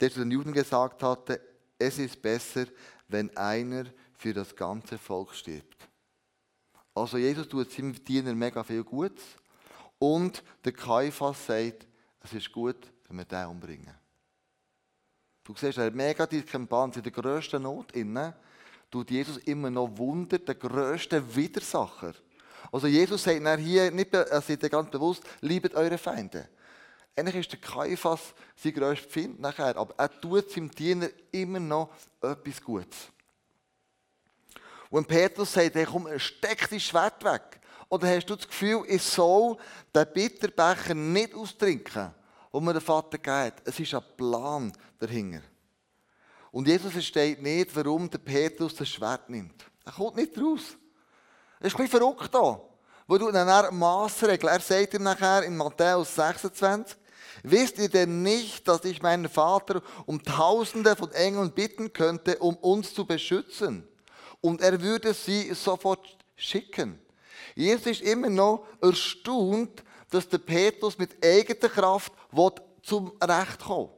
der 0.00 0.10
zu 0.10 0.20
den 0.20 0.30
Juden 0.30 0.52
gesagt 0.52 1.02
hatte, 1.02 1.40
es 1.78 1.98
ist 1.98 2.20
besser, 2.22 2.66
wenn 3.08 3.36
einer 3.36 3.84
für 4.16 4.32
das 4.32 4.56
ganze 4.56 4.98
Volk 4.98 5.34
stirbt. 5.34 5.88
Also 6.94 7.18
Jesus 7.18 7.48
tut 7.48 7.70
seinem 7.70 8.02
Diener 8.04 8.34
mega 8.34 8.62
viel 8.64 8.82
Gutes 8.82 9.22
und 9.98 10.42
der 10.64 10.72
Kaiphas 10.72 11.46
sagt, 11.46 11.86
es 12.20 12.32
ist 12.32 12.50
gut, 12.50 12.90
wenn 13.06 13.18
wir 13.18 13.24
den 13.24 13.46
umbringen. 13.46 13.94
Du 15.44 15.54
siehst, 15.54 15.78
er 15.78 15.86
hat 15.86 15.94
mega 15.94 16.26
Diskrepanz 16.26 16.96
in 16.96 17.02
der 17.02 17.12
grössten 17.12 17.62
Not 17.62 17.92
inne 17.92 18.34
tut 18.90 19.10
Jesus 19.10 19.38
immer 19.38 19.70
noch 19.70 19.96
Wunder, 19.96 20.38
der 20.38 20.54
grösste 20.54 21.34
Widersacher. 21.34 22.14
Also 22.72 22.86
Jesus 22.86 23.22
sagt 23.22 23.60
hier 23.60 23.90
nicht, 23.90 24.14
er 24.14 24.40
sagt 24.40 24.70
ganz 24.70 24.90
bewusst, 24.90 25.22
liebet 25.40 25.74
eure 25.74 25.98
Feinde. 25.98 26.48
Eigentlich 27.16 27.36
ist 27.36 27.52
der 27.52 27.58
Kaiphas 27.58 28.34
sein 28.54 28.74
grösster 28.74 29.08
Find 29.08 29.40
nachher, 29.40 29.76
aber 29.76 29.94
er 29.96 30.20
tut 30.20 30.50
seinem 30.50 30.70
Diener 30.70 31.08
immer 31.32 31.58
noch 31.58 31.90
etwas 32.20 32.62
Gutes. 32.62 33.08
Und 34.90 35.08
Petrus 35.08 35.52
sagt, 35.52 35.74
hey, 35.74 35.84
komm, 35.84 36.08
steck 36.18 36.68
dein 36.70 36.80
Schwert 36.80 37.22
weg. 37.24 37.60
Oder 37.88 38.08
hast 38.14 38.26
du 38.26 38.36
das 38.36 38.46
Gefühl, 38.46 38.84
ich 38.86 39.02
soll 39.02 39.56
den 39.94 40.06
Bitterbecher 40.12 40.94
nicht 40.94 41.34
austrinken, 41.34 42.14
den 42.52 42.64
mir 42.64 42.72
der 42.72 42.82
Vater 42.82 43.18
gibt? 43.18 43.66
Es 43.66 43.80
ist 43.80 43.94
ein 43.94 44.02
Plan 44.16 44.72
dahinter. 44.98 45.42
Und 46.50 46.66
Jesus 46.66 46.92
versteht 46.92 47.42
nicht, 47.42 47.74
warum 47.74 48.08
der 48.08 48.18
Petrus 48.18 48.74
das 48.74 48.88
Schwert 48.88 49.28
nimmt. 49.28 49.64
Er 49.84 49.92
kommt 49.92 50.16
nicht 50.16 50.36
raus. 50.38 50.76
Das 51.60 51.72
ist 51.72 51.78
ein 51.78 51.84
bisschen 51.84 52.00
verrückt 52.00 52.30
hier. 52.32 52.60
Wo 53.06 53.16
du 53.16 53.30
dann 53.30 53.78
Maßregeln, 53.78 54.52
er 54.52 54.60
sagt 54.60 54.94
ihm 54.94 55.02
nachher 55.02 55.42
in 55.42 55.56
Matthäus 55.56 56.14
26, 56.14 56.96
Wisst 57.42 57.78
ihr 57.78 57.88
denn 57.88 58.22
nicht, 58.22 58.66
dass 58.66 58.84
ich 58.84 59.00
meinen 59.00 59.28
Vater 59.28 59.80
um 60.06 60.22
Tausende 60.22 60.96
von 60.96 61.12
Engeln 61.12 61.52
bitten 61.52 61.92
könnte, 61.92 62.38
um 62.38 62.56
uns 62.56 62.92
zu 62.92 63.04
beschützen? 63.06 63.86
Und 64.40 64.60
er 64.60 64.80
würde 64.82 65.14
sie 65.14 65.54
sofort 65.54 66.16
schicken. 66.36 66.98
Jesus 67.54 67.86
ist 67.86 68.02
immer 68.02 68.28
noch 68.28 68.66
erstaunt, 68.80 69.84
dass 70.10 70.28
der 70.28 70.38
Petrus 70.38 70.98
mit 70.98 71.24
eigener 71.24 71.68
Kraft 71.68 72.12
zum 72.82 73.12
Recht 73.22 73.60
kommen 73.60 73.90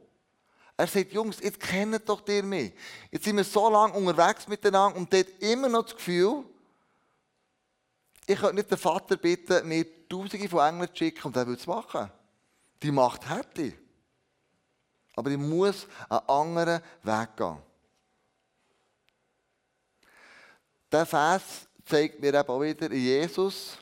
Er 0.81 0.87
sagt, 0.87 1.13
Jungs, 1.13 1.37
jetzt 1.39 1.59
kennt 1.59 2.09
doch 2.09 2.27
ihr 2.27 2.41
mich. 2.41 2.73
Jetzt 3.11 3.25
sind 3.25 3.37
wir 3.37 3.43
so 3.43 3.69
lange 3.69 3.93
unterwegs 3.93 4.47
miteinander 4.47 4.97
und 4.97 5.13
dort 5.13 5.27
immer 5.39 5.69
noch 5.69 5.83
das 5.83 5.95
Gefühl, 5.95 6.43
ich 8.25 8.39
könnte 8.39 8.55
nicht 8.55 8.71
den 8.71 8.79
Vater 8.79 9.15
bitten, 9.17 9.67
mir 9.67 9.85
Tausende 10.09 10.49
von 10.49 10.67
Engeln 10.67 10.89
zu 10.89 10.95
schicken 10.95 11.27
und 11.27 11.35
er 11.35 11.45
würde 11.45 11.61
es 11.61 11.67
machen. 11.67 12.09
Die 12.81 12.91
Macht 12.91 13.29
hätte 13.29 13.75
Aber 15.15 15.29
ich 15.29 15.37
muss 15.37 15.85
einen 16.09 16.27
anderen 16.27 16.81
Weg 17.03 17.37
gehen. 17.37 17.57
Der 20.91 21.05
Vers 21.05 21.67
zeigt 21.85 22.19
mir 22.19 22.33
eben 22.33 22.49
auch 22.49 22.59
wieder, 22.59 22.91
Jesus 22.91 23.77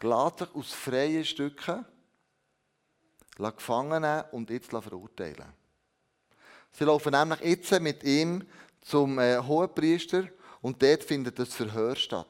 lässt 0.00 0.38
sich 0.38 0.54
aus 0.54 0.72
freien 0.72 1.22
Stücken 1.26 1.84
gefangen 3.36 4.02
nehmen 4.02 4.24
und 4.32 4.50
jetzt 4.50 4.70
verurteilen. 4.70 5.52
Sie 6.72 6.84
laufen 6.84 7.12
nämlich 7.12 7.40
jetzt 7.40 7.80
mit 7.80 8.04
ihm 8.04 8.46
zum 8.80 9.18
äh, 9.18 9.38
Hohenpriester 9.38 10.24
und 10.60 10.82
dort 10.82 11.04
findet 11.04 11.38
das 11.38 11.54
Verhör 11.54 11.96
statt. 11.96 12.26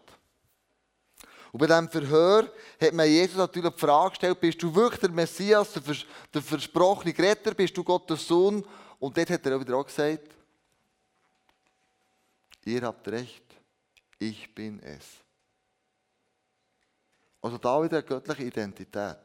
Und 1.53 1.59
bei 1.59 1.67
diesem 1.67 1.89
Verhör 1.89 2.53
hat 2.81 2.93
man 2.93 3.09
Jesus 3.09 3.37
natürlich 3.37 3.75
die 3.75 3.81
Frage 3.81 4.11
gestellt, 4.11 4.41
bist 4.41 4.63
du 4.63 4.75
wirklich 4.75 5.01
der 5.01 5.11
Messias, 5.11 5.73
der, 5.73 5.83
vers 5.83 6.07
der 6.33 6.43
versprochene 6.43 7.17
Retter, 7.19 7.55
bist 7.55 7.77
du 7.77 7.83
Gottes 7.83 8.27
Sohn? 8.27 8.65
Und 8.99 9.17
dort 9.17 9.31
hat 9.31 9.45
er 9.47 9.57
auch 9.57 9.61
wieder 9.61 9.77
auch 9.77 9.87
gesagt, 9.87 10.29
ihr 12.65 12.83
habt 12.83 13.09
recht, 13.09 13.45
ich 14.19 14.55
bin 14.55 14.81
es. 14.81 15.05
Also 17.43 17.59
da 17.59 17.83
wieder 17.83 17.99
eine 17.99 18.07
göttliche 18.07 18.45
Identität. 18.45 19.19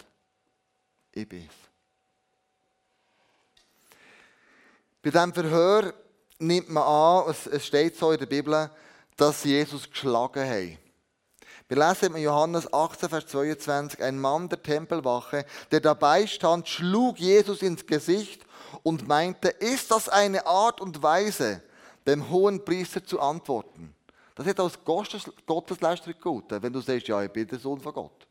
Bin. 1.24 1.48
Bei 5.02 5.12
diesem 5.12 5.34
Verhör 5.34 5.94
nimmt 6.40 6.70
man 6.70 6.84
an, 6.84 7.36
es 7.52 7.66
steht 7.66 7.96
so 7.96 8.12
in 8.12 8.20
der 8.20 8.26
Bibel, 8.26 8.70
dass 9.16 9.44
sie 9.44 9.52
Jesus 9.52 9.90
geschlagen 9.90 10.44
haben. 10.44 10.78
Wir 11.68 11.78
lesen 11.78 12.16
in 12.16 12.24
Johannes 12.24 12.72
18, 12.72 13.10
Vers 13.10 13.28
22, 13.28 14.04
ein 14.04 14.20
Mann 14.20 14.50
der 14.50 14.62
Tempelwache, 14.62 15.46
der 15.72 15.80
dabei 15.80 16.28
stand, 16.28 16.68
schlug 16.68 17.18
Jesus 17.18 17.62
ins 17.62 17.86
Gesicht 17.86 18.46
und 18.84 19.08
meinte, 19.08 19.48
ist 19.50 19.90
das 19.90 20.10
eine 20.10 20.46
Art 20.46 20.82
und 20.82 21.02
Weise, 21.02 21.64
dem 22.06 22.30
hohen 22.30 22.64
Priester 22.64 23.04
zu 23.04 23.20
antworten? 23.20 23.96
Das 24.36 24.46
hat 24.46 24.60
als 24.60 24.78
Gotteslästerung 24.84 26.20
gut, 26.22 26.46
wenn 26.50 26.74
du 26.74 26.82
sagst, 26.82 27.08
ja, 27.08 27.24
ich 27.24 27.32
bin 27.32 27.48
der 27.48 27.58
Sohn 27.58 27.80
von 27.80 27.94
Gott. 27.94 28.25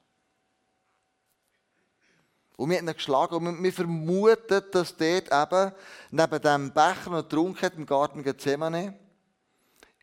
Und 2.56 2.70
wir 2.70 2.78
haben 2.78 2.88
ihn 2.88 2.94
geschlagen 2.94 3.34
und 3.34 3.62
wir 3.62 3.72
vermuten, 3.72 4.62
dass 4.70 4.96
dort 4.96 5.32
eben 5.32 5.72
neben 6.10 6.42
dem 6.42 6.72
Becher 6.72 7.10
und 7.10 7.28
Trunk 7.28 7.62
hat 7.62 7.74
im 7.74 7.84
Garten 7.84 8.22
Gethsemane 8.22 8.94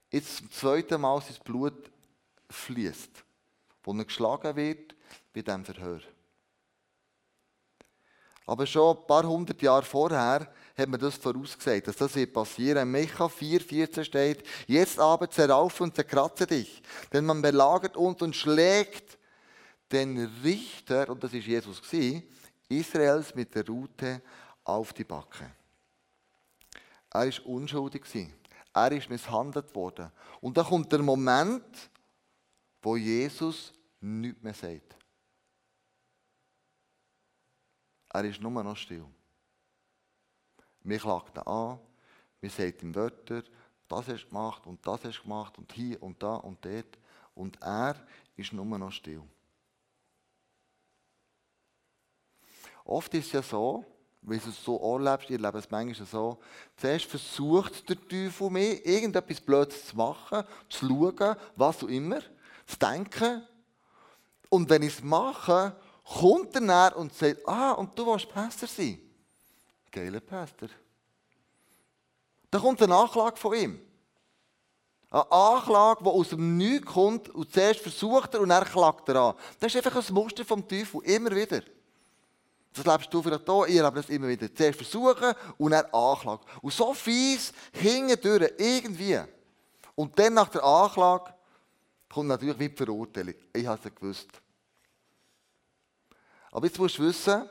jetzt 0.10 0.38
zum 0.38 0.52
zweiten 0.52 1.00
Mal 1.00 1.22
sein 1.22 1.38
Blut 1.46 1.90
fließt, 2.50 3.24
wo 3.84 3.94
er 3.94 4.06
geschlagen 4.06 4.56
wird 4.56 4.96
bei 5.34 5.42
diesem 5.42 5.64
Verhör. 5.64 6.02
Aber 8.46 8.66
schon 8.66 8.98
ein 8.98 9.08
paar 9.08 9.26
hundert 9.26 9.62
Jahre 9.62 9.86
vorher 9.86 10.52
hat 10.78 10.90
man 10.90 11.00
das 11.00 11.16
vorausgesagt, 11.16 11.88
dass 11.88 11.96
das 11.96 12.16
wird 12.16 12.34
passieren. 12.34 12.92
Micha 12.92 13.28
4,14 13.28 14.04
steht, 14.04 14.46
jetzt 14.68 15.00
aber 15.00 15.30
zerraufe 15.30 15.84
und 15.84 15.96
zerkratze 15.96 16.48
dich, 16.48 16.82
denn 17.14 17.26
man 17.26 17.42
belagert 17.42 17.96
uns 17.96 18.22
und 18.22 18.36
schlägt 18.36 19.18
den 19.92 20.30
Richter, 20.44 21.10
und 21.10 21.24
das 21.24 21.34
ist 21.34 21.46
Jesus 21.46 21.80
Israels 22.72 23.36
mit 23.36 23.54
der 23.54 23.68
Rute 23.68 24.22
auf 24.64 24.94
die 24.94 25.04
Backe. 25.04 25.52
Er 27.10 27.26
ist 27.26 27.40
unschuldig 27.40 28.06
Er 28.74 28.92
ist 28.94 29.10
misshandelt 29.10 29.76
worden. 29.76 30.12
Und 30.40 30.56
da 30.58 30.64
kommt 30.64 30.92
der 30.92 31.02
Moment, 31.02 31.90
wo 32.82 32.96
Jesus 32.96 33.74
nichts 34.00 34.42
mehr 34.42 34.54
sagt. 34.54 34.96
Er 38.14 38.26
ist 38.26 38.42
nur 38.42 38.64
noch 38.64 38.78
still. 38.78 39.06
Wir 40.84 41.00
klagen 41.00 41.32
ihn 41.36 41.42
an, 41.42 41.80
wir 42.40 42.50
sagen 42.50 42.78
ihm 42.82 42.96
Wörter, 42.96 43.44
das 43.88 44.08
hast 44.08 44.24
du 44.24 44.28
gemacht 44.30 44.66
und 44.66 44.86
das 44.86 45.04
hast 45.04 45.20
du 45.20 45.24
gemacht 45.24 45.58
und 45.58 45.72
hier 45.74 46.02
und 46.02 46.22
da 46.24 46.36
und 46.36 46.64
dort. 46.66 46.98
Und 47.36 47.62
er 47.62 47.96
ist 48.36 48.54
nur 48.54 48.66
noch 48.66 48.92
still. 48.92 49.24
Oft 52.86 53.14
ist 53.14 53.28
es 53.28 53.32
ja 53.32 53.42
so, 53.42 53.86
wenn 54.24 54.40
du 54.40 54.50
es 54.50 54.64
so 54.64 54.78
erlebst, 54.78 55.30
ihr 55.30 55.40
lebt 55.40 55.56
es 55.56 55.70
manchmal 55.70 56.08
so, 56.08 56.38
zuerst 56.78 57.06
versucht 57.06 57.90
der 57.90 57.98
Teufel 58.08 58.50
mir, 58.50 58.86
irgendetwas 58.86 59.42
Blödes 59.42 59.88
zu 59.88 59.98
machen, 59.98 60.44
zu 60.70 60.88
schauen, 60.88 61.36
was 61.56 61.84
auch 61.84 61.88
immer 61.88 62.20
zu 62.68 62.78
denken. 62.78 63.48
Und 64.50 64.70
wenn 64.70 64.84
ich 64.84 64.96
es 64.96 65.04
mache, 65.04 65.76
kommt 66.04 66.54
er 66.56 66.62
näher 66.62 66.98
und 66.98 67.14
sagt, 67.14 67.48
ah, 67.48 67.72
und 67.72 67.98
du 67.98 68.06
willst 68.06 68.30
Pastor 68.30 68.68
sein. 68.68 69.00
Geiler 69.92 70.20
Pastor. 70.20 70.70
Da 72.50 72.60
kommt 72.60 72.82
eine 72.82 72.96
Anklage 72.96 73.38
von 73.38 73.56
ihm. 73.56 73.82
Eine 75.10 75.32
Anklage, 75.32 76.04
die 76.04 76.10
aus 76.10 76.30
dem 76.30 76.58
Nichts 76.58 76.86
kommt 76.86 77.30
und 77.30 77.52
zuerst 77.52 77.80
versucht 77.80 78.34
er 78.34 78.42
und 78.42 78.50
dann 78.50 78.64
klagt 78.64 79.10
er 79.10 79.16
an. 79.16 79.36
Das 79.60 79.74
ist 79.74 79.86
einfach 79.86 80.08
ein 80.08 80.14
Muster 80.14 80.46
vom 80.46 80.68
Teufel, 80.68 81.02
immer 81.04 81.32
wieder. 81.32 81.62
Das 82.74 82.86
lebst 82.86 83.14
du 83.14 83.22
vielleicht 83.22 83.46
hier, 83.46 83.68
ihr 83.68 83.84
habt 83.84 83.98
das 83.98 84.10
immer 84.10 84.28
wieder. 84.28 84.54
Zuerst 84.54 84.78
versuchen 84.78 85.34
und 85.58 85.72
dann 85.72 85.86
anklagen. 85.86 86.46
Und 86.62 86.74
so 86.74 86.94
fies 86.94 87.52
hingedurch, 87.74 88.54
irgendwie. 88.58 89.20
Und 89.96 90.18
dann 90.18 90.34
nach 90.34 90.48
der 90.48 90.64
Anklage 90.64 91.34
kommt 92.10 92.30
natürlich 92.30 92.58
wie 92.60 92.70
die 92.70 92.76
Verurteilung. 92.76 93.36
Ich 93.54 93.66
habe 93.66 93.80
es 93.84 93.96
gewusst. 93.96 94.30
Aber 96.52 96.66
jetzt 96.66 96.80
musst 96.80 96.98
du 96.98 97.04
wissen, 97.04 97.50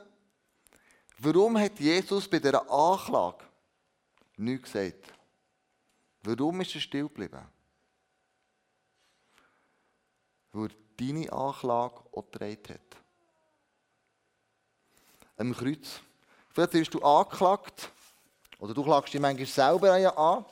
warum 1.19 1.57
hat 1.57 1.79
Jesus 1.79 2.27
bei 2.27 2.39
dieser 2.39 2.69
Anklage 2.69 3.45
nichts 4.37 4.71
gesagt? 4.71 5.13
Warum 6.23 6.61
ist 6.61 6.75
er 6.75 6.81
still 6.81 7.03
geblieben? 7.03 7.47
Weil 10.51 10.69
er 10.69 10.75
deine 10.97 11.31
Anklage 11.31 11.95
auch 12.11 12.25
hat. 12.39 13.00
Am 15.41 15.55
Kreuz. 15.55 15.99
Vielleicht 16.53 16.73
wirst 16.73 16.93
du 16.93 17.01
angeklagt, 17.01 17.89
oder 18.59 18.75
du 18.75 18.83
klagst 18.83 19.11
dich 19.11 19.19
manchmal 19.19 19.47
selber 19.47 20.15
an. 20.15 20.45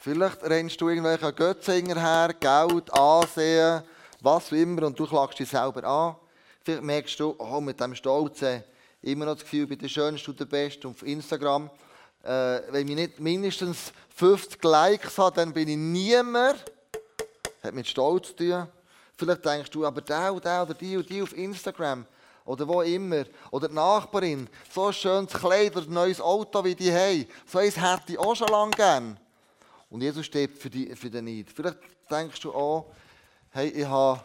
Vielleicht 0.00 0.42
rennst 0.44 0.80
du 0.80 0.88
irgendwelche 0.88 1.30
Götzen 1.34 1.94
her, 1.94 2.34
Geld, 2.40 2.90
Ansehen, 2.90 3.82
was 4.20 4.46
auch 4.46 4.52
immer, 4.52 4.86
und 4.86 4.98
du 4.98 5.06
klagst 5.06 5.38
dich 5.38 5.50
selber 5.50 5.84
an. 5.84 6.16
Vielleicht 6.64 6.82
merkst 6.82 7.20
du, 7.20 7.34
oh, 7.36 7.60
mit 7.60 7.78
diesem 7.78 7.94
Stolzen 7.94 8.64
immer 9.02 9.26
noch 9.26 9.34
das 9.34 9.42
Gefühl, 9.42 9.64
ich 9.64 9.68
bin 9.68 9.78
der 9.78 9.88
Schönste 9.88 10.30
und 10.30 10.40
der 10.40 10.46
Beste 10.46 10.88
auf 10.88 11.02
Instagram. 11.02 11.68
Äh, 12.22 12.62
wenn 12.70 12.88
ich 12.88 12.94
nicht 12.94 13.20
mindestens 13.20 13.92
50 14.16 14.64
Likes 14.64 15.18
habe, 15.18 15.36
dann 15.36 15.52
bin 15.52 15.68
ich 15.68 15.76
niemand. 15.76 16.71
Hat 17.62 17.74
mit 17.74 17.86
Stolz 17.86 18.28
zu 18.28 18.36
tun. 18.36 18.68
Vielleicht 19.16 19.44
denkst 19.44 19.70
du, 19.70 19.86
aber 19.86 20.00
der 20.00 20.32
und 20.32 20.44
der 20.44 20.62
oder 20.62 20.74
die 20.74 20.96
und 20.96 21.08
die 21.08 21.22
auf 21.22 21.36
Instagram 21.36 22.06
oder 22.44 22.66
wo 22.66 22.82
immer, 22.82 23.24
oder 23.50 23.68
die 23.68 23.74
Nachbarin, 23.74 24.48
so 24.70 24.86
ein 24.86 24.92
schönes 24.92 25.32
Kleid 25.32 25.76
oder 25.76 25.86
ein 25.86 25.92
neues 25.92 26.20
Auto 26.20 26.64
wie 26.64 26.74
die 26.74 26.92
haben, 26.92 27.26
so 27.46 27.58
eins 27.58 27.76
hätte 27.76 28.12
ich 28.12 28.18
auch 28.18 28.34
schon 28.34 28.48
lange 28.48 28.72
gern. 28.72 29.18
Und 29.88 30.00
Jesus 30.00 30.26
steht 30.26 30.58
für, 30.58 30.70
die, 30.70 30.94
für 30.96 31.10
den 31.10 31.26
Neid. 31.26 31.48
Vielleicht 31.54 31.78
denkst 32.10 32.40
du 32.40 32.52
auch, 32.52 32.86
hey, 33.50 33.68
ich 33.68 33.86
habe, 33.86 34.22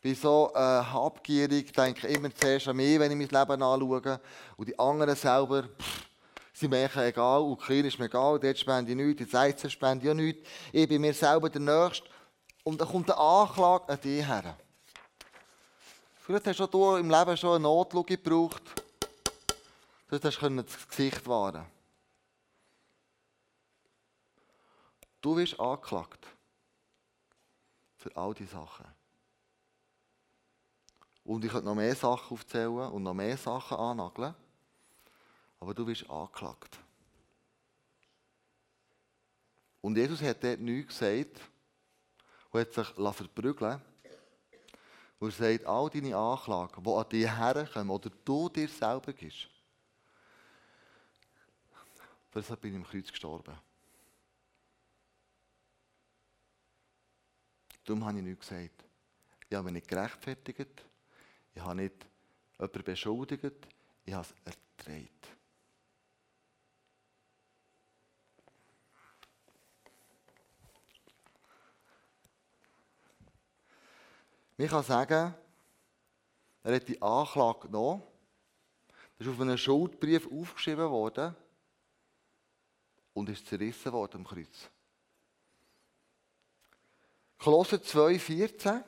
bin 0.00 0.14
so 0.14 0.52
äh, 0.54 0.58
habgierig, 0.58 1.72
denke 1.72 2.06
immer 2.08 2.34
zuerst 2.34 2.68
an 2.68 2.76
mich, 2.76 2.98
wenn 2.98 3.10
ich 3.10 3.30
mein 3.30 3.40
Leben 3.40 3.62
anschaue. 3.62 4.20
Und 4.56 4.68
die 4.68 4.78
anderen 4.78 5.16
selber, 5.16 5.62
pff, 5.62 6.06
sind 6.52 6.70
mir 6.70 6.90
egal. 6.96 7.40
Ukraine 7.40 7.88
ist 7.88 7.98
mir 7.98 8.04
egal, 8.04 8.38
dort 8.38 8.58
spende 8.58 8.90
ich 8.90 8.96
nichts, 8.96 9.22
die 9.22 9.28
Zeitzen 9.28 9.70
spende 9.70 10.04
ich 10.04 10.10
auch 10.10 10.14
nichts. 10.14 10.48
Ich 10.72 10.88
bin 10.88 11.00
mir 11.00 11.14
selber 11.14 11.48
der 11.48 11.60
Nächste. 11.60 12.11
Und 12.64 12.80
dann 12.80 12.88
kommt 12.88 13.10
eine 13.10 13.18
Anklage 13.18 13.88
an 13.88 14.00
dich 14.00 14.26
her. 14.26 14.56
Vielleicht 16.16 16.46
hast 16.46 16.72
du 16.72 16.96
im 16.96 17.10
Leben 17.10 17.36
schon 17.36 17.56
eine 17.56 17.62
Notlüge 17.64 18.16
gebraucht. 18.16 18.62
Dort 20.08 20.24
du 20.24 20.62
das 20.62 20.88
Gesicht 20.88 21.26
wahren 21.26 21.66
Du 25.20 25.36
wirst 25.36 25.58
angeklagt. 25.58 26.26
Für 27.96 28.14
all 28.16 28.34
diese 28.34 28.52
Sachen. 28.52 28.86
Und 31.24 31.44
ich 31.44 31.50
könnte 31.50 31.66
noch 31.66 31.76
mehr 31.76 31.94
Sachen 31.94 32.34
aufzählen 32.34 32.90
und 32.90 33.04
noch 33.04 33.14
mehr 33.14 33.36
Sachen 33.36 33.76
annageln. 33.76 34.34
Aber 35.60 35.72
du 35.72 35.86
wirst 35.86 36.10
angeklagt. 36.10 36.76
Und 39.80 39.96
Jesus 39.96 40.20
hat 40.22 40.42
dort 40.42 40.60
nichts 40.60 40.98
gesagt, 40.98 41.40
und 42.52 42.60
hat 42.60 42.72
sich 42.72 42.86
verprügeln 42.86 43.80
Und 45.18 45.28
er 45.28 45.52
sagt, 45.52 45.66
all 45.66 45.90
deine 45.90 46.16
Anklagen, 46.16 46.82
die 46.82 46.90
an 46.90 47.08
dich 47.08 47.26
herkommen 47.26 47.90
oder 47.90 48.10
du 48.24 48.48
dir 48.48 48.68
selber 48.68 49.12
gibst, 49.12 49.48
deshalb 52.34 52.60
bin 52.60 52.72
ich 52.72 52.76
im 52.76 52.84
Kreuz 52.84 53.10
gestorben. 53.10 53.58
Darum 57.84 58.04
habe 58.04 58.18
ich 58.18 58.24
nichts 58.24 58.48
gesagt. 58.48 58.84
Ich 59.48 59.56
habe 59.56 59.64
mich 59.64 59.74
nicht 59.74 59.88
gerechtfertigt. 59.88 60.84
Ich 61.54 61.62
habe 61.62 61.76
nicht 61.76 62.06
jemanden 62.58 62.84
beschuldigt. 62.84 63.66
Ich 64.04 64.14
habe 64.14 64.26
es 64.26 64.34
erträgt. 64.44 65.28
Ich 74.56 74.70
kann 74.70 74.84
sagen, 74.84 75.34
er 76.62 76.74
hat 76.74 76.88
die 76.88 77.00
Anklage 77.00 77.66
genommen. 77.66 78.02
Das 79.18 79.26
ist 79.26 79.32
auf 79.32 79.40
einem 79.40 79.56
Schuldbrief 79.56 80.28
aufgeschrieben 80.30 80.90
worden 80.90 81.34
und 83.14 83.28
ist 83.28 83.46
zerrissen 83.46 83.92
worden 83.92 84.18
am 84.18 84.26
Kreuz. 84.26 84.68
Kolosser 87.38 87.78
2,14. 87.78 88.82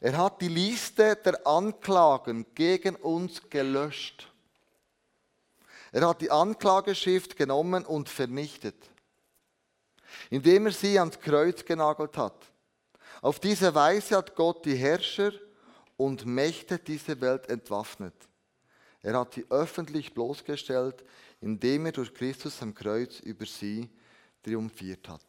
Er 0.00 0.16
hat 0.16 0.40
die 0.40 0.48
Liste 0.48 1.16
der 1.16 1.46
Anklagen 1.46 2.46
gegen 2.54 2.96
uns 2.96 3.48
gelöscht. 3.48 4.28
Er 5.92 6.08
hat 6.08 6.22
die 6.22 6.30
Anklageschrift 6.30 7.36
genommen 7.36 7.84
und 7.84 8.08
vernichtet, 8.08 8.90
indem 10.30 10.66
er 10.66 10.72
sie 10.72 10.98
ans 10.98 11.20
Kreuz 11.20 11.64
genagelt 11.64 12.16
hat. 12.16 12.51
Auf 13.22 13.38
diese 13.38 13.72
Weise 13.72 14.16
hat 14.16 14.34
Gott 14.34 14.66
die 14.66 14.74
Herrscher 14.74 15.32
und 15.96 16.26
Mächte 16.26 16.78
dieser 16.78 17.20
Welt 17.20 17.48
entwaffnet. 17.48 18.14
Er 19.00 19.18
hat 19.18 19.34
sie 19.34 19.46
öffentlich 19.48 20.12
bloßgestellt, 20.12 21.04
indem 21.40 21.86
er 21.86 21.92
durch 21.92 22.12
Christus 22.12 22.60
am 22.60 22.74
Kreuz 22.74 23.20
über 23.20 23.46
sie 23.46 23.88
triumphiert 24.42 25.08
hat. 25.08 25.24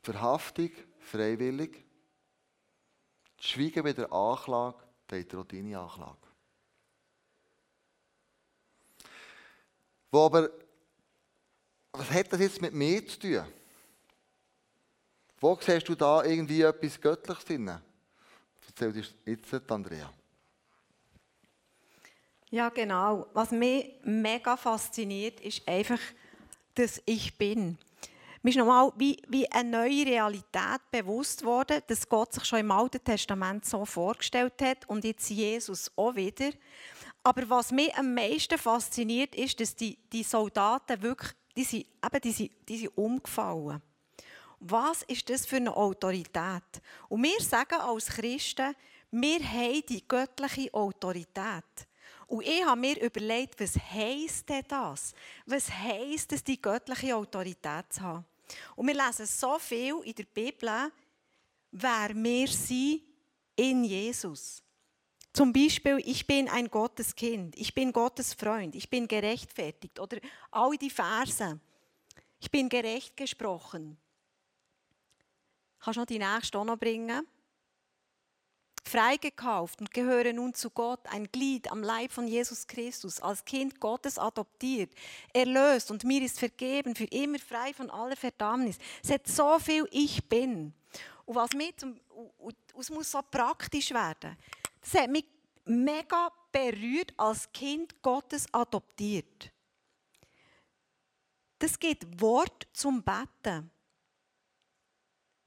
Verhaftung 0.00 0.70
freiwillig. 1.00 1.84
Das 3.36 3.46
Schweigen 3.46 3.82
bei 3.82 3.92
der 3.92 4.12
Anklage, 4.12 4.78
teilt 5.08 5.34
auch 5.34 5.44
deine 5.44 5.78
Anklage. 5.78 6.18
Wo 10.12 10.26
aber, 10.26 10.61
was 11.92 12.10
hat 12.10 12.32
das 12.32 12.40
jetzt 12.40 12.60
mit 12.60 12.72
mir 12.72 13.06
zu 13.06 13.18
tun? 13.18 13.44
Wo 15.40 15.58
siehst 15.60 15.88
du 15.88 15.94
da 15.94 16.24
irgendwie 16.24 16.62
etwas 16.62 17.00
Göttliches 17.00 17.44
drin? 17.44 17.70
Erzähl 18.66 18.92
dir 18.92 19.04
jetzt 19.26 19.70
Andrea. 19.70 20.10
Ja, 22.50 22.68
genau. 22.68 23.26
Was 23.32 23.50
mich 23.50 23.94
mega 24.04 24.56
fasziniert, 24.56 25.40
ist 25.40 25.66
einfach, 25.66 25.98
dass 26.74 27.02
ich 27.06 27.36
bin. 27.36 27.78
Mir 28.42 28.50
ist 28.50 28.56
nochmal 28.56 28.92
wie, 28.96 29.22
wie 29.28 29.50
eine 29.50 29.70
neue 29.70 30.04
Realität 30.06 30.80
bewusst 30.90 31.44
worden, 31.44 31.80
dass 31.86 32.08
Gott 32.08 32.32
sich 32.32 32.44
schon 32.44 32.58
im 32.58 32.70
Alten 32.70 33.02
Testament 33.02 33.64
so 33.64 33.84
vorgestellt 33.84 34.60
hat 34.60 34.88
und 34.88 35.04
jetzt 35.04 35.30
Jesus 35.30 35.90
auch 35.96 36.14
wieder. 36.16 36.50
Aber 37.22 37.48
was 37.48 37.70
mich 37.70 37.94
am 37.94 38.14
meisten 38.14 38.58
fasziniert, 38.58 39.34
ist, 39.34 39.60
dass 39.60 39.76
die, 39.76 39.96
die 40.12 40.24
Soldaten 40.24 41.02
wirklich, 41.02 41.32
die 41.56 41.64
sind, 41.64 41.86
eben, 42.04 42.20
die 42.22 42.32
sind, 42.32 42.50
die 42.68 42.78
sind 42.78 42.96
umgefallen. 42.96 43.82
Was 44.60 45.02
ist 45.02 45.28
das 45.28 45.44
für 45.44 45.56
eine 45.56 45.76
Autorität? 45.76 46.80
Und 47.08 47.22
wir 47.22 47.40
sagen 47.40 47.80
als 47.80 48.06
Christen, 48.06 48.74
wir 49.10 49.40
haben 49.40 49.82
die 49.88 50.06
göttliche 50.06 50.72
Autorität. 50.72 51.64
Und 52.26 52.46
ich 52.46 52.64
habe 52.64 52.80
mir 52.80 52.98
überlegt, 53.02 53.60
was 53.60 53.76
heisst 53.76 54.48
denn 54.48 54.64
das? 54.68 55.14
Was 55.44 55.70
heisst 55.70 56.32
es, 56.32 56.42
die 56.42 56.60
göttliche 56.60 57.14
Autorität 57.14 57.92
zu 57.92 58.00
haben? 58.00 58.24
Und 58.76 58.86
wir 58.86 58.94
lesen 58.94 59.26
so 59.26 59.58
viel 59.58 59.96
in 60.04 60.14
der 60.14 60.24
Bibel, 60.24 60.90
wer 61.72 62.10
wir 62.14 62.48
sind 62.48 63.02
in 63.56 63.84
Jesus. 63.84 64.62
Zum 65.32 65.52
Beispiel, 65.52 65.98
ich 66.04 66.26
bin 66.26 66.48
ein 66.48 66.68
Gotteskind, 66.68 67.56
ich 67.56 67.74
bin 67.74 67.92
Gottes 67.92 68.34
Freund, 68.34 68.74
ich 68.74 68.90
bin 68.90 69.08
gerechtfertigt. 69.08 69.98
Oder 69.98 70.18
all 70.50 70.76
die 70.76 70.90
Verse. 70.90 71.58
Ich 72.38 72.50
bin 72.50 72.68
gerecht 72.68 73.16
gesprochen. 73.16 73.96
Kannst 75.80 75.96
du 75.96 76.00
noch 76.00 76.06
die 76.06 76.18
nächste 76.18 76.58
auch 76.58 76.64
noch 76.64 76.78
bringen? 76.78 77.26
freigekauft 78.84 79.80
und 79.80 79.92
gehöre 79.92 80.32
nun 80.32 80.54
zu 80.54 80.68
Gott, 80.70 81.00
ein 81.06 81.30
Glied 81.30 81.70
am 81.70 81.82
Leib 81.82 82.12
von 82.12 82.28
Jesus 82.28 82.66
Christus, 82.66 83.20
als 83.20 83.44
Kind 83.44 83.80
Gottes 83.80 84.18
adoptiert, 84.18 84.92
erlöst 85.32 85.90
und 85.90 86.04
mir 86.04 86.22
ist 86.22 86.38
vergeben, 86.38 86.94
für 86.94 87.04
immer 87.04 87.38
frei 87.38 87.72
von 87.72 87.90
aller 87.90 88.16
Verdammnis. 88.16 88.78
Es 89.02 89.10
hat 89.10 89.26
so 89.26 89.58
viel 89.58 89.86
Ich 89.90 90.28
bin. 90.28 90.74
Und 91.24 91.36
was 91.36 91.52
mir 91.52 91.74
zum, 91.76 91.98
es 92.78 92.90
muss 92.90 93.10
so 93.10 93.20
praktisch 93.30 93.92
werden. 93.92 94.36
Das 94.82 94.94
hat 94.94 95.10
mich 95.10 95.24
mega 95.64 96.30
berührt, 96.50 97.14
als 97.16 97.50
Kind 97.52 98.02
Gottes 98.02 98.46
adoptiert. 98.52 99.50
Das 101.58 101.78
gibt 101.78 102.20
Wort 102.20 102.66
zum 102.72 103.02
Betten. 103.02 103.70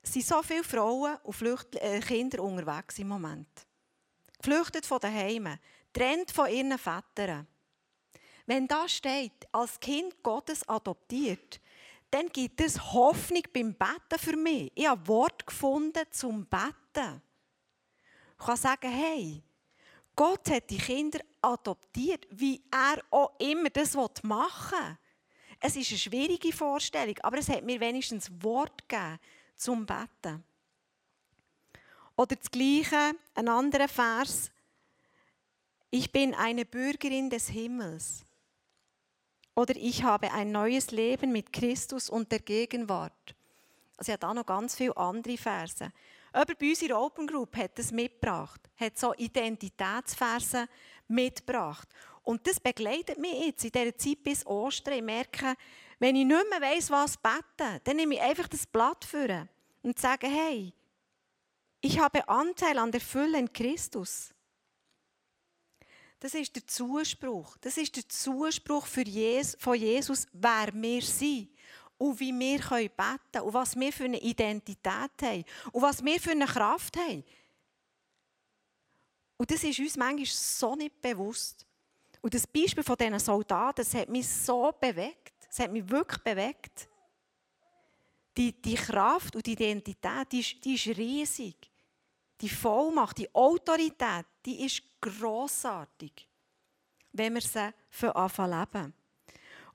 Es 0.01 0.13
sind 0.13 0.25
so 0.25 0.41
viele 0.41 0.63
Frauen 0.63 1.17
und 1.23 1.33
Flücht 1.33 1.75
äh, 1.75 1.99
Kinder 1.99 2.41
unterwegs 2.41 2.97
im 2.99 3.09
Moment. 3.09 3.47
Geflüchtet 4.37 4.85
von 4.85 4.99
den 4.99 5.13
Heimen, 5.13 5.59
trennt 5.91 6.31
von 6.31 6.49
ihren 6.49 6.77
Vätern. 6.77 7.47
Wenn 8.45 8.67
da 8.67 8.87
steht, 8.87 9.47
als 9.51 9.79
Kind 9.79 10.21
Gottes 10.21 10.67
adoptiert, 10.69 11.59
dann 12.11 12.29
gibt 12.29 12.61
es 12.61 12.93
Hoffnung 12.93 13.43
beim 13.51 13.73
Betten 13.73 14.19
für 14.19 14.37
mich. 14.37 14.71
Ich 14.75 14.87
habe 14.87 15.07
Wort 15.07 15.45
gefunden 15.45 16.05
zum 16.11 16.45
Betten. 16.45 17.21
Kann 18.37 18.57
sagen, 18.57 18.91
hey, 18.91 19.43
Gott 20.15 20.49
hat 20.49 20.69
die 20.69 20.77
Kinder 20.77 21.19
adoptiert, 21.41 22.25
wie 22.31 22.61
er 22.71 23.01
auch 23.11 23.37
immer 23.39 23.69
das 23.69 23.95
machen 23.95 24.79
will. 24.79 24.97
Es 25.59 25.75
ist 25.75 25.89
eine 25.89 25.99
schwierige 25.99 26.53
Vorstellung, 26.53 27.17
aber 27.21 27.37
es 27.37 27.49
hat 27.49 27.63
mir 27.63 27.79
wenigstens 27.79 28.29
Wort 28.41 28.87
gegeben, 28.87 29.19
zum 29.55 29.85
Betten. 29.85 30.43
Oder 32.15 32.35
das 32.35 32.51
Gleiche, 32.51 33.13
ein 33.33 33.47
anderer 33.47 33.87
Vers. 33.87 34.51
Ich 35.89 36.11
bin 36.11 36.33
eine 36.33 36.65
Bürgerin 36.65 37.29
des 37.29 37.49
Himmels. 37.49 38.25
Oder 39.55 39.75
ich 39.75 40.03
habe 40.03 40.31
ein 40.33 40.51
neues 40.51 40.91
Leben 40.91 41.31
mit 41.31 41.53
Christus 41.53 42.09
und 42.09 42.31
der 42.31 42.39
Gegenwart. 42.39 43.35
Also 43.97 44.09
ich 44.09 44.13
habe 44.13 44.19
da 44.19 44.33
noch 44.33 44.45
ganz 44.45 44.75
viele 44.75 44.95
andere 44.97 45.37
Verse. 45.37 45.91
Aber 46.35 46.53
bei 46.53 46.67
uns 46.67 46.81
in 46.81 46.89
der 46.89 46.99
Open 46.99 47.27
Group 47.27 47.55
hat 47.55 47.79
das 47.79 47.93
mitgebracht, 47.93 48.59
hat 48.75 48.97
so 48.97 49.13
Identitätsverse 49.13 50.67
mitgebracht. 51.07 51.87
Und 52.23 52.45
das 52.45 52.59
begleitet 52.59 53.17
mich 53.17 53.45
jetzt 53.45 53.63
in 53.63 53.71
dieser 53.71 53.97
Zeit 53.97 54.21
bis 54.21 54.45
Ostern. 54.45 54.95
Ich 54.95 55.01
merke, 55.01 55.55
wenn 55.97 56.17
ich 56.17 56.25
nicht 56.25 56.49
mehr 56.49 56.61
weiss, 56.61 56.91
was 56.91 57.15
beten, 57.15 57.79
dann 57.85 57.95
nehme 57.95 58.15
ich 58.15 58.21
einfach 58.21 58.49
das 58.49 58.67
Blatt 58.67 59.05
für 59.05 59.47
und 59.81 59.97
sage, 59.97 60.27
hey, 60.27 60.73
ich 61.79 61.99
habe 61.99 62.27
Anteil 62.27 62.79
an 62.79 62.91
der 62.91 62.99
Fülle 62.99 63.39
in 63.39 63.53
Christus. 63.53 64.33
Das 66.19 66.33
ist 66.33 66.53
der 66.53 66.67
Zuspruch. 66.67 67.55
Das 67.61 67.77
ist 67.77 67.95
der 67.95 68.09
Zuspruch 68.09 68.87
von 68.87 69.05
Jesus, 69.05 70.27
wer 70.33 70.67
wir 70.73 71.01
sind 71.01 71.54
und 71.97 72.19
wie 72.19 72.37
wir 72.37 72.59
beten 72.59 72.97
können 73.31 73.45
und 73.45 73.53
was 73.53 73.75
wir 73.75 73.93
für 73.93 74.05
eine 74.05 74.19
Identität 74.19 75.11
haben 75.21 75.45
und 75.71 75.81
was 75.81 76.03
wir 76.03 76.19
für 76.19 76.31
eine 76.31 76.45
Kraft 76.45 76.97
haben. 76.97 77.23
Und 79.37 79.51
das 79.51 79.63
ist 79.63 79.79
uns 79.79 79.97
manchmal 79.97 80.25
so 80.25 80.75
nicht 80.75 81.01
bewusst. 81.01 81.65
Und 82.21 82.33
das 82.33 82.47
Beispiel 82.47 82.83
von 82.83 82.95
diesen 82.95 83.19
Soldaten, 83.19 83.81
das 83.81 83.93
hat 83.93 84.09
mich 84.09 84.27
so 84.27 84.73
bewegt. 84.79 85.33
Es 85.49 85.59
hat 85.59 85.71
mich 85.71 85.87
wirklich 85.89 86.23
bewegt. 86.23 86.89
Die, 88.35 88.51
die 88.61 88.75
Kraft 88.75 89.35
und 89.35 89.45
die 89.45 89.53
Identität, 89.53 90.31
die 90.31 90.39
ist, 90.39 90.65
die 90.65 90.75
ist 90.75 90.97
riesig. 90.97 91.55
Die 92.41 92.49
Vollmacht, 92.49 93.17
die 93.17 93.33
Autorität, 93.33 94.25
die 94.45 94.65
ist 94.65 94.81
grossartig. 94.99 96.27
wenn 97.15 97.33
wir 97.33 97.41
sie 97.41 97.73
für 97.89 98.15
anfangen 98.15 98.59
leben. 98.59 98.93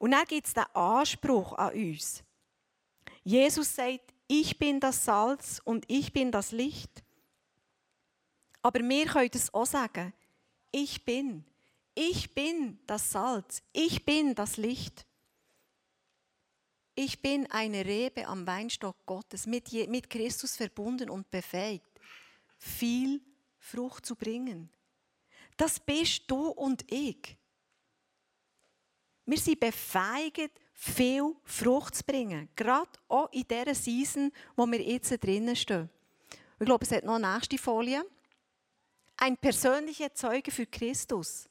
Und 0.01 0.13
dann 0.13 0.25
gibt 0.25 0.47
es 0.47 0.55
den 0.55 0.65
Anspruch 0.73 1.53
an 1.53 1.75
uns. 1.75 2.25
Jesus 3.23 3.75
sagt, 3.75 4.15
ich 4.27 4.59
bin 4.59 4.81
das 4.81 5.05
Salz 5.05 5.61
und 5.63 5.85
ich 5.89 6.11
bin 6.11 6.33
das 6.33 6.53
Licht. 6.53 7.05
Aber 8.63 8.81
wir 8.81 9.07
können 9.07 9.31
es 9.35 9.53
auch 9.53 9.67
sagen, 9.67 10.15
ich 10.73 11.05
bin. 11.05 11.45
Ich 11.95 12.35
bin 12.35 12.79
das 12.87 13.13
Salz. 13.13 13.63
Ich 13.75 14.07
bin 14.07 14.35
das 14.35 14.57
Licht. 14.57 15.05
Ich 16.95 17.21
bin 17.21 17.47
eine 17.51 17.85
Rebe 17.85 18.27
am 18.27 18.47
Weinstock 18.47 19.05
Gottes, 19.05 19.47
mit, 19.47 19.71
mit 19.91 20.09
Christus 20.09 20.57
verbunden 20.57 21.11
und 21.11 21.31
befähigt, 21.31 22.01
viel 22.57 23.21
Frucht 23.59 24.07
zu 24.07 24.17
bringen. 24.17 24.71
Das 25.59 25.79
bist 25.79 26.23
du 26.27 26.49
und 26.49 26.91
ich. 26.91 27.37
Wir 29.31 29.39
sind 29.39 29.61
befähigt, 29.61 30.61
viel 30.73 31.37
Frucht 31.45 31.95
zu 31.95 32.03
bringen. 32.03 32.49
Gerade 32.57 32.91
auch 33.07 33.31
in 33.31 33.47
dieser 33.47 33.77
Season, 33.77 34.33
wo 34.57 34.67
wir 34.67 34.83
jetzt 34.83 35.23
drinnen 35.23 35.55
stehen. 35.55 35.89
Ich 36.59 36.67
glaube, 36.67 36.85
es 36.85 36.91
hat 36.91 37.05
noch 37.05 37.15
eine 37.15 37.35
nächste 37.35 37.57
Folie. 37.57 38.05
Ein 39.19 39.37
persönlicher 39.37 40.13
Zeuge 40.13 40.51
für 40.51 40.67
Christus. 40.67 41.49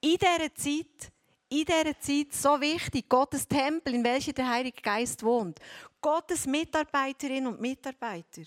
In 0.00 0.16
dieser 0.16 0.52
Zeit, 0.52 1.12
in 1.48 1.64
dieser 1.64 1.96
Zeit 2.00 2.32
so 2.32 2.60
wichtig, 2.60 3.08
Gottes 3.08 3.46
Tempel, 3.46 3.94
in 3.94 4.02
welchem 4.02 4.34
der 4.34 4.48
Heilige 4.48 4.82
Geist 4.82 5.22
wohnt. 5.22 5.60
Gottes 6.00 6.44
Mitarbeiterinnen 6.44 7.54
und 7.54 7.60
Mitarbeiter. 7.60 8.42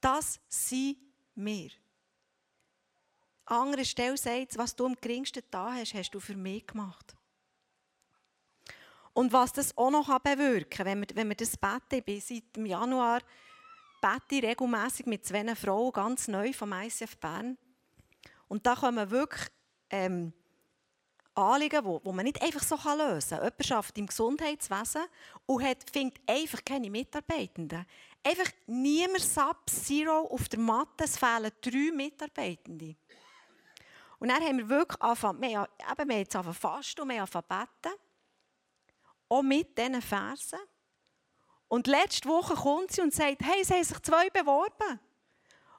Das 0.00 0.38
sind 0.46 0.96
wir. 1.34 1.70
An 3.46 3.62
anderer 3.62 3.84
Stelle 3.84 4.16
sagt 4.16 4.52
es, 4.52 4.58
was 4.58 4.76
du 4.76 4.86
am 4.86 4.94
geringsten 4.94 5.42
da 5.50 5.72
hast, 5.72 5.94
hast 5.94 6.10
du 6.12 6.20
für 6.20 6.36
mich 6.36 6.64
gemacht. 6.64 7.17
Und 9.18 9.32
was 9.32 9.52
das 9.52 9.76
auch 9.76 9.90
noch 9.90 10.16
bewirken 10.20 10.70
kann, 10.70 10.86
wenn 10.86 11.00
wir, 11.00 11.08
wenn 11.16 11.28
wir 11.28 11.34
das 11.34 11.56
beten, 11.56 11.96
ich 11.96 12.04
bin 12.04 12.20
seit 12.20 12.54
dem 12.54 12.66
Januar 12.66 13.20
bete 14.00 14.46
regelmässig 14.46 15.06
mit 15.06 15.26
zwei 15.26 15.56
Frauen, 15.56 15.90
ganz 15.90 16.28
neu 16.28 16.52
vom 16.52 16.72
ICF 16.72 17.16
Bern. 17.16 17.58
Und 18.46 18.64
da 18.64 18.76
kommen 18.76 19.10
wirklich 19.10 19.48
ähm, 19.90 20.32
Anliegen, 21.34 21.84
die, 21.84 21.98
die 22.04 22.12
man 22.12 22.24
nicht 22.26 22.40
einfach 22.40 22.62
so 22.62 22.76
lösen 22.76 23.38
kann. 23.38 23.50
Jemand 23.58 23.72
arbeitet 23.72 23.98
im 23.98 24.06
Gesundheitswesen 24.06 25.02
und 25.46 25.64
hat, 25.64 25.90
findet 25.90 26.20
einfach 26.24 26.64
keine 26.64 26.88
Mitarbeitenden. 26.88 27.86
Einfach 28.22 28.52
niemand 28.68 29.22
sub 29.22 29.68
zero 29.68 30.28
auf 30.28 30.48
der 30.48 30.60
Matte, 30.60 31.02
es 31.02 31.18
fehlen 31.18 31.50
drei 31.60 31.90
Mitarbeitende. 31.92 32.94
Und 34.20 34.28
dann 34.28 34.44
haben 34.44 34.58
wir 34.58 34.68
wirklich 34.68 35.02
angefangen, 35.02 35.42
wir 35.42 35.58
haben, 35.58 35.72
eben, 35.72 36.08
wir 36.08 36.14
haben 36.14 36.20
jetzt 36.20 36.36
angefangen 36.36 36.76
fasten 36.76 37.00
und 37.00 37.08
wir 37.08 37.20
haben 37.20 37.28
angefangen. 37.34 37.98
Auch 39.28 39.42
mit 39.42 39.76
diesen 39.76 40.00
Versen. 40.00 40.58
Und 41.68 41.86
letzte 41.86 42.28
Woche 42.28 42.54
kommt 42.54 42.92
sie 42.92 43.02
und 43.02 43.12
sagt, 43.12 43.42
hey, 43.42 43.60
es 43.60 43.70
haben 43.70 43.84
sich 43.84 44.00
zwei 44.00 44.30
beworben. 44.30 45.00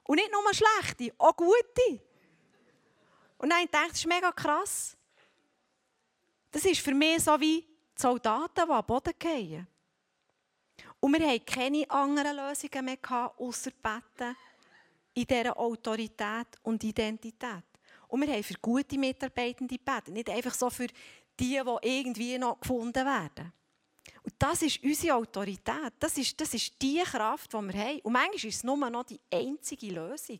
Und 0.03 0.15
nicht 0.15 0.31
nur 0.31 0.43
schlechte, 0.53 1.13
auch 1.17 1.35
gute. 1.35 2.01
Und 3.37 3.49
dann 3.49 3.59
denkt 3.59 3.73
das 3.73 3.91
ist 3.93 4.07
mega 4.07 4.31
krass. 4.31 4.97
Das 6.51 6.65
ist 6.65 6.81
für 6.81 6.93
mich 6.93 7.23
so 7.23 7.39
wie 7.39 7.61
die 7.61 8.01
Soldaten, 8.01 8.65
die 8.65 8.71
am 8.71 8.85
Boden 8.85 9.13
fallen. 9.19 9.67
Und 10.99 11.13
wir 11.13 11.27
hatten 11.27 11.45
keine 11.45 11.89
anderen 11.89 12.35
Lösungen 12.35 12.85
mehr, 12.85 13.33
außer 13.37 13.71
Betten 13.71 14.35
in 15.13 15.25
dieser 15.25 15.57
Autorität 15.57 16.47
und 16.63 16.83
Identität. 16.83 17.63
Und 18.07 18.21
wir 18.21 18.33
haben 18.33 18.43
für 18.43 18.55
gute 18.55 18.97
Mitarbeitende 18.97 19.77
gebeten, 19.77 20.13
nicht 20.13 20.29
einfach 20.29 20.53
so 20.53 20.69
für 20.69 20.87
die, 21.39 21.61
die 21.63 21.99
irgendwie 21.99 22.37
noch 22.37 22.59
gefunden 22.59 23.05
werden. 23.05 23.53
Und 24.23 24.33
das 24.37 24.61
ist 24.61 24.83
unsere 24.83 25.15
Autorität. 25.15 25.93
Das 25.99 26.17
ist, 26.17 26.39
das 26.39 26.53
ist 26.53 26.73
die 26.81 27.01
Kraft, 27.03 27.53
die 27.53 27.57
wir 27.57 27.73
haben. 27.73 27.99
Und 28.01 28.13
manchmal 28.13 28.35
ist 28.35 28.45
es 28.45 28.63
nur 28.63 28.89
noch 28.89 29.03
die 29.03 29.19
einzige 29.31 29.87
Lösung. 29.87 30.39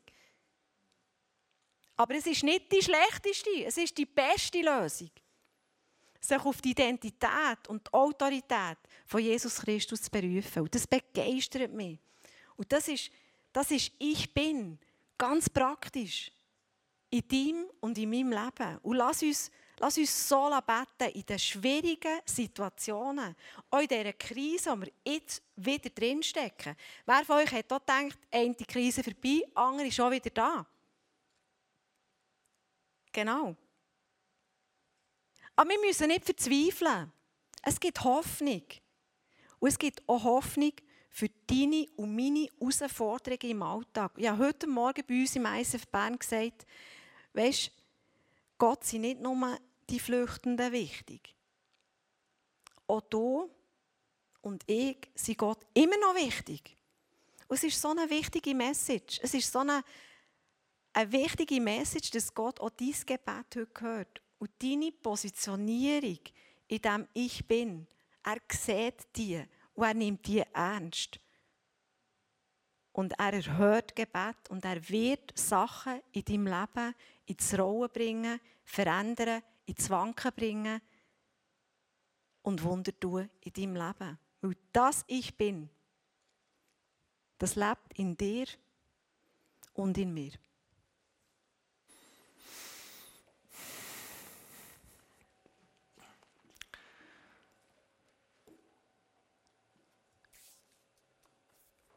Aber 1.95 2.15
es 2.15 2.25
ist 2.27 2.43
nicht 2.43 2.71
die 2.71 2.81
schlechteste, 2.81 3.65
es 3.65 3.77
ist 3.77 3.97
die 3.97 4.05
beste 4.05 4.61
Lösung. 4.61 5.11
Sich 6.21 6.39
auf 6.39 6.61
die 6.61 6.71
Identität 6.71 7.67
und 7.67 7.87
die 7.87 7.93
Autorität 7.93 8.77
von 9.05 9.21
Jesus 9.21 9.57
Christus 9.57 10.03
zu 10.03 10.11
berufen. 10.11 10.63
Und 10.63 10.75
das 10.75 10.85
begeistert 10.85 11.73
mich. 11.73 11.99
Und 12.55 12.71
das 12.71 12.87
ist, 12.89 13.09
das 13.51 13.71
ist 13.71 13.91
Ich 13.97 14.33
Bin, 14.33 14.77
ganz 15.17 15.49
praktisch. 15.49 16.31
In 17.09 17.27
deinem 17.27 17.65
und 17.79 17.97
in 17.97 18.09
meinem 18.09 18.31
Leben. 18.31 18.77
Und 18.83 18.97
lass 18.97 19.23
uns 19.23 19.49
Lass 19.81 19.97
uns 19.97 20.27
so 20.27 20.49
beten 20.49 21.15
in 21.15 21.25
den 21.25 21.39
schwierigen 21.39 22.19
Situationen, 22.25 23.35
auch 23.69 23.79
in 23.79 23.87
dieser 23.87 24.13
Krise, 24.13 24.71
wo 24.71 24.81
wir 24.81 24.91
jetzt 25.05 25.41
wieder 25.55 25.89
drinstecken. 25.89 26.75
Wer 27.05 27.25
von 27.25 27.37
euch 27.37 27.51
hat 27.51 27.71
auch 27.71 27.79
gedacht, 27.79 28.19
eine 28.29 28.55
Krise 28.55 29.03
vorbei, 29.03 29.41
andere 29.55 29.87
ist 29.87 29.95
schon 29.95 30.11
wieder 30.11 30.29
da? 30.31 30.65
Genau. 33.11 33.55
Aber 35.55 35.69
wir 35.69 35.79
müssen 35.79 36.07
nicht 36.07 36.25
verzweifeln. 36.25 37.11
Es 37.61 37.79
gibt 37.79 38.03
Hoffnung. 38.03 38.63
Und 39.59 39.67
es 39.69 39.79
gibt 39.79 40.07
auch 40.07 40.23
Hoffnung 40.23 40.73
für 41.09 41.29
deine 41.47 41.87
und 41.95 42.15
meine 42.15 42.47
Herausforderungen 42.59 43.51
im 43.51 43.63
Alltag. 43.63 44.11
Ich 44.17 44.27
habe 44.27 44.45
heute 44.45 44.67
Morgen 44.67 45.03
bei 45.07 45.21
uns 45.21 45.35
im 45.35 45.45
ISF 45.45 45.87
Bern 45.87 46.17
gesagt, 46.17 46.65
weißt, 47.33 47.71
Gott 48.57 48.83
sind 48.83 49.01
nicht 49.01 49.19
nur 49.21 49.57
die 49.89 49.99
Flüchtenden 49.99 50.71
wichtig. 50.71 51.35
Auch 52.87 53.01
du 53.01 53.49
und 54.41 54.63
ich 54.67 54.97
sind 55.15 55.37
Gott 55.37 55.65
immer 55.73 55.97
noch 55.97 56.15
wichtig. 56.15 56.77
Und 57.47 57.57
es 57.57 57.63
ist 57.63 57.81
so 57.81 57.89
eine 57.89 58.09
wichtige 58.09 58.53
Message. 58.53 59.19
Es 59.21 59.33
ist 59.33 59.51
so 59.51 59.59
eine, 59.59 59.83
eine 60.93 61.11
wichtige 61.11 61.59
Message, 61.59 62.11
dass 62.11 62.33
Gott 62.33 62.59
auch 62.59 62.69
dein 62.69 62.93
Gebet 63.05 63.55
heute 63.55 63.67
hört. 63.79 64.21
Und 64.37 64.51
deine 64.61 64.91
Positionierung 64.91 66.19
in 66.67 66.81
dem 66.81 67.07
Ich 67.13 67.45
Bin, 67.45 67.87
er 68.23 68.37
sieht 68.51 69.07
die 69.15 69.43
und 69.73 69.83
er 69.83 69.93
nimmt 69.93 70.25
die 70.27 70.43
ernst. 70.53 71.19
Und 72.91 73.13
er 73.19 73.33
erhört 73.33 73.95
Gebet 73.95 74.49
und 74.49 74.63
er 74.65 74.87
wird 74.89 75.37
Sachen 75.37 76.01
in 76.11 76.23
deinem 76.23 76.47
Leben 76.47 76.95
ins 77.25 77.57
Rollen 77.57 77.89
bringen, 77.91 78.39
verändern, 78.63 79.41
ins 79.69 79.89
Wanken 79.89 80.31
bringen 80.33 80.81
und 82.41 82.63
Wunder 82.63 82.97
tun 82.99 83.29
in 83.41 83.53
deinem 83.53 83.75
Leben. 83.75 84.17
Weil 84.41 84.55
das 84.73 85.03
Ich 85.07 85.37
Bin, 85.37 85.69
das 87.37 87.55
lebt 87.55 87.93
in 87.95 88.17
dir 88.17 88.47
und 89.73 89.97
in 89.97 90.13
mir. 90.13 90.31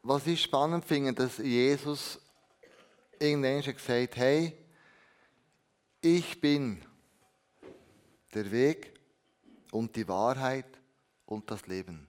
Was 0.05 0.27
ich 0.27 0.43
spannend 0.43 0.83
finde, 0.83 1.13
dass 1.13 1.37
Jesus 1.37 2.19
irgendwann 3.19 3.61
gesagt 3.61 3.89
hat, 3.89 4.15
hey, 4.17 4.57
ich 6.01 6.41
bin 6.41 6.85
der 8.35 8.51
Weg 8.51 8.93
und 9.71 9.95
die 9.95 10.07
Wahrheit 10.07 10.79
und 11.25 11.49
das 11.49 11.67
Leben. 11.67 12.07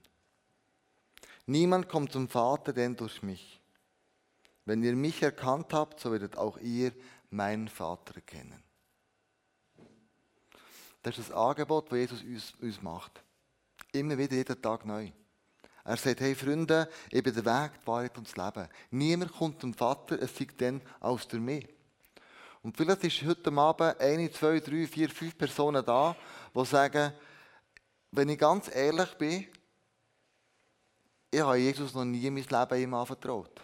Niemand 1.45 1.87
kommt 1.89 2.11
zum 2.11 2.27
Vater 2.27 2.73
denn 2.73 2.95
durch 2.95 3.21
mich. 3.21 3.61
Wenn 4.65 4.83
ihr 4.83 4.95
mich 4.95 5.21
erkannt 5.21 5.73
habt, 5.73 5.99
so 5.99 6.11
werdet 6.11 6.37
auch 6.37 6.57
ihr 6.57 6.91
meinen 7.29 7.67
Vater 7.67 8.19
kennen. 8.21 8.63
Das 11.03 11.19
ist 11.19 11.29
das 11.29 11.37
Angebot, 11.37 11.91
das 11.91 11.99
Jesus 11.99 12.23
uns, 12.23 12.53
uns 12.59 12.81
macht. 12.81 13.23
Immer 13.91 14.17
wieder, 14.17 14.35
jeden 14.35 14.59
Tag 14.59 14.85
neu. 14.85 15.11
Er 15.83 15.97
sagt, 15.97 16.21
hey 16.21 16.33
Freunde, 16.33 16.89
ich 17.11 17.21
bin 17.21 17.35
der 17.35 17.45
Weg, 17.45 17.79
die 17.79 17.87
Wahrheit 17.87 18.17
und 18.17 18.27
das 18.27 18.35
Leben. 18.35 18.67
Niemand 18.89 19.31
kommt 19.31 19.61
zum 19.61 19.75
Vater, 19.75 20.19
es 20.19 20.35
sei 20.35 20.45
denn 20.45 20.81
aus 20.99 21.27
der 21.27 21.39
mir. 21.39 21.61
Und 22.65 22.75
vielleicht 22.75 23.03
ist 23.03 23.21
heute 23.21 23.53
Abend 23.53 24.01
eine, 24.01 24.31
zwei, 24.31 24.59
drei, 24.59 24.87
vier, 24.87 25.07
fünf 25.07 25.37
Personen 25.37 25.85
da, 25.85 26.15
die 26.51 26.65
sagen, 26.65 27.13
wenn 28.09 28.29
ich 28.29 28.39
ganz 28.39 28.75
ehrlich 28.75 29.13
bin, 29.19 29.45
ich 31.29 31.41
habe 31.41 31.57
Jesus 31.57 31.93
noch 31.93 32.05
nie 32.05 32.27
mein 32.31 32.43
Leben 32.43 32.81
ihm 32.81 32.93
anvertraut. 32.95 33.61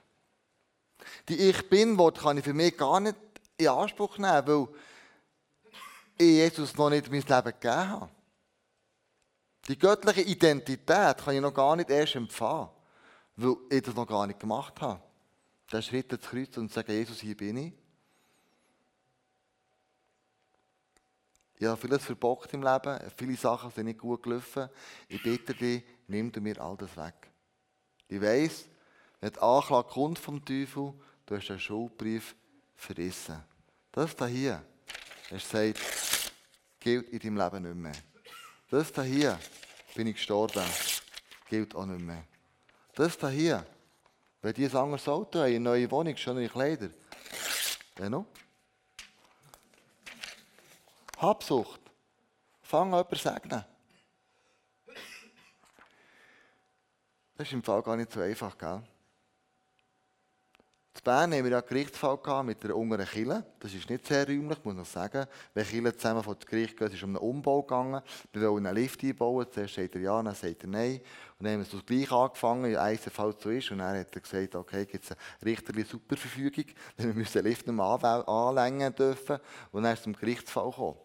Die 1.28 1.50
Ich 1.50 1.68
Bin-Wort 1.68 2.20
kann 2.20 2.38
ich 2.38 2.44
für 2.44 2.54
mich 2.54 2.78
gar 2.78 3.00
nicht 3.00 3.16
in 3.58 3.70
Anspruch 3.70 4.20
nehmen, 4.20 4.46
weil 4.46 4.68
ich 6.20 6.28
Jesus 6.28 6.78
noch 6.78 6.92
nicht 6.92 7.10
mein 7.10 7.22
Leben 7.22 7.44
gegeben 7.60 7.90
habe. 7.90 8.10
Die 9.68 9.80
göttliche 9.80 10.22
Identität 10.22 11.18
kann 11.18 11.34
ich 11.34 11.42
noch 11.42 11.56
gar 11.56 11.76
nicht 11.76 11.90
erst 11.90 12.18
empfangen, 12.18 12.70
weil 13.36 13.56
ich 13.72 13.82
das 13.82 13.96
noch 13.96 14.06
gar 14.06 14.28
nicht 14.28 14.40
gemacht 14.40 14.80
habe. 14.80 15.02
Der 15.72 15.82
Schritt 15.82 16.14
ins 16.14 16.22
Kreuz 16.22 16.56
und 16.58 16.72
sagen, 16.72 16.92
Jesus, 16.92 17.20
hier 17.22 17.36
bin 17.36 17.58
ich. 17.58 17.81
Ich 21.62 21.68
habe 21.68 21.80
vieles 21.80 22.04
verbockt 22.04 22.52
im 22.56 22.64
Leben, 22.64 23.00
viele 23.16 23.36
Sachen 23.36 23.70
sind 23.70 23.86
nicht 23.86 24.00
gut 24.00 24.24
gelaufen. 24.24 24.68
Ich 25.08 25.22
bitte 25.22 25.54
dich, 25.54 25.84
nimm 26.08 26.32
du 26.32 26.42
mir 26.42 26.60
all 26.60 26.76
das 26.76 26.98
weg. 26.98 27.30
Ich 28.08 28.20
weiss, 28.20 28.66
wenn 29.20 29.32
die 29.32 29.40
Anklage 29.40 29.88
kommt 29.90 30.18
vom 30.18 30.44
Teufel, 30.44 30.92
du 31.24 31.36
hast 31.36 31.52
einen 31.52 31.60
Schuldbrief 31.60 32.36
verrissen. 32.74 33.44
Das 33.92 34.16
hier, 34.28 34.64
er 35.30 35.40
sagt, 35.40 35.80
gilt 36.80 37.10
in 37.10 37.20
deinem 37.20 37.38
Leben 37.38 37.64
nicht 37.64 37.76
mehr. 37.76 37.96
Das 38.72 39.06
hier, 39.06 39.38
bin 39.94 40.08
ich 40.08 40.16
gestorben, 40.16 40.64
gilt 41.48 41.76
auch 41.76 41.86
nicht 41.86 42.04
mehr. 42.04 42.24
Das 42.96 43.20
hier, 43.30 43.64
wenn 44.42 44.54
die 44.56 44.66
ein 44.66 44.76
anderes 44.76 45.08
Auto 45.08 45.38
haben, 45.38 45.46
eine 45.46 45.60
neue 45.60 45.92
Wohnung, 45.92 46.18
schönere 46.18 46.50
Kleider, 46.50 46.90
dann 47.94 48.14
noch. 48.14 48.26
Habsucht. 51.22 51.82
Fang 52.62 52.94
an, 52.94 53.00
jemanden 53.00 53.16
segnen. 53.16 53.66
Das 57.38 57.48
ist 57.48 57.54
im 57.54 57.64
Fall 57.64 57.82
gar 57.84 57.96
nicht 57.96 58.12
so 58.12 58.22
einfach, 58.22 58.58
gell? 58.58 58.82
In 60.94 61.02
Bern 61.04 61.34
haben 61.34 61.44
wir 61.44 61.52
ja 61.52 61.60
einen 61.60 61.68
Gerichtsfall 61.68 62.44
mit 62.44 62.64
einer 62.64 62.76
unteren 62.76 63.08
Kille. 63.08 63.46
Das 63.60 63.74
ist 63.74 63.90
nicht 63.90 64.06
sehr 64.06 64.28
räumlich, 64.28 64.64
muss 64.64 64.76
ich 64.78 64.88
sagen. 64.88 65.26
Wenn 65.54 65.66
Kille 65.66 65.96
zusammen 65.96 66.22
vor 66.22 66.36
das 66.36 66.46
Gericht 66.46 66.78
gehen, 66.78 66.88
ist 66.88 66.96
es 66.96 67.04
um 67.04 67.16
einen 67.16 67.28
Umbau 67.28 67.62
gegangen. 67.62 68.02
Wir 68.34 68.50
wollen 68.50 68.66
einen 68.68 68.76
Lift 68.76 69.04
einbauen. 69.04 69.48
Zuerst 69.50 69.76
sagt 69.76 69.96
er 69.96 70.02
ja, 70.02 70.22
dann 70.22 70.36
sagt 70.36 70.64
er 70.64 70.70
nein. 70.70 71.02
Und 71.40 71.46
dann 71.46 71.54
haben 71.54 71.60
wir 71.62 71.66
so 71.66 71.82
gleich 71.84 72.12
angefangen, 72.12 72.70
wie 72.70 72.78
eins 72.78 73.02
Fall 73.02 73.34
so 73.40 73.50
ist. 73.50 73.72
Und 73.72 73.80
dann 73.80 73.98
hat 73.98 74.14
er 74.14 74.22
gesagt, 74.22 74.54
okay, 74.54 74.86
gibt 74.86 75.04
es 75.04 75.12
eine 75.12 75.52
richterliche 75.52 75.90
Superverfügung. 75.90 76.66
Wir 76.98 77.14
müssen 77.14 77.34
den 77.34 77.46
Lift 77.46 77.66
nicht 77.66 77.80
anlängen 77.80 78.94
dürfen. 78.94 79.40
Und 79.72 79.84
dann 79.84 79.94
ist 79.94 80.00
es 80.00 80.04
zum 80.04 80.14
Gerichtsfall 80.14 80.70
gekommen. 80.70 80.98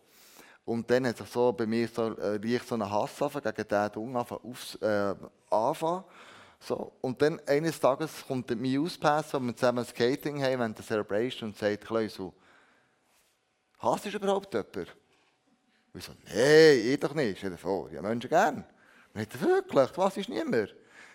Und 0.66 0.90
dann 0.90 1.06
hat 1.06 1.16
sich 1.16 1.28
so 1.28 1.52
bei 1.52 1.64
mir 1.64 1.86
so, 1.86 2.18
äh, 2.18 2.58
so 2.58 2.74
einen 2.74 2.90
Hass 2.90 3.12
gegen 3.18 3.54
diesen 3.54 3.92
Dung 3.92 4.16
aufs, 4.16 4.74
äh. 4.82 5.14
So, 6.58 6.92
und 7.02 7.22
dann 7.22 7.40
eines 7.46 7.78
Tages 7.78 8.24
kommt 8.26 8.50
der 8.50 8.56
Muse-Pass, 8.56 9.32
wo 9.32 9.38
wir 9.38 9.54
zusammen 9.54 9.84
Skating 9.84 10.42
haben, 10.42 10.58
während 10.58 10.76
der 10.76 10.84
Celebration 10.84 11.50
und 11.50 11.56
sagt, 11.56 11.86
Kleusel, 11.86 12.32
hast 13.78 14.06
du 14.06 14.08
überhaupt 14.08 14.52
jemanden? 14.52 14.90
Und 15.92 16.00
ich 16.00 16.04
so, 16.04 16.12
nein, 16.24 16.80
ich 16.84 16.98
doch 16.98 17.14
nicht, 17.14 17.40
dir 17.40 17.56
vor, 17.56 17.88
ja 17.92 18.02
Menschen 18.02 18.28
gern. 18.28 18.64
Und 19.14 19.20
ich 19.20 19.40
wirklich, 19.40 19.90
was 19.96 20.16
ist 20.16 20.28
niemand? 20.28 20.74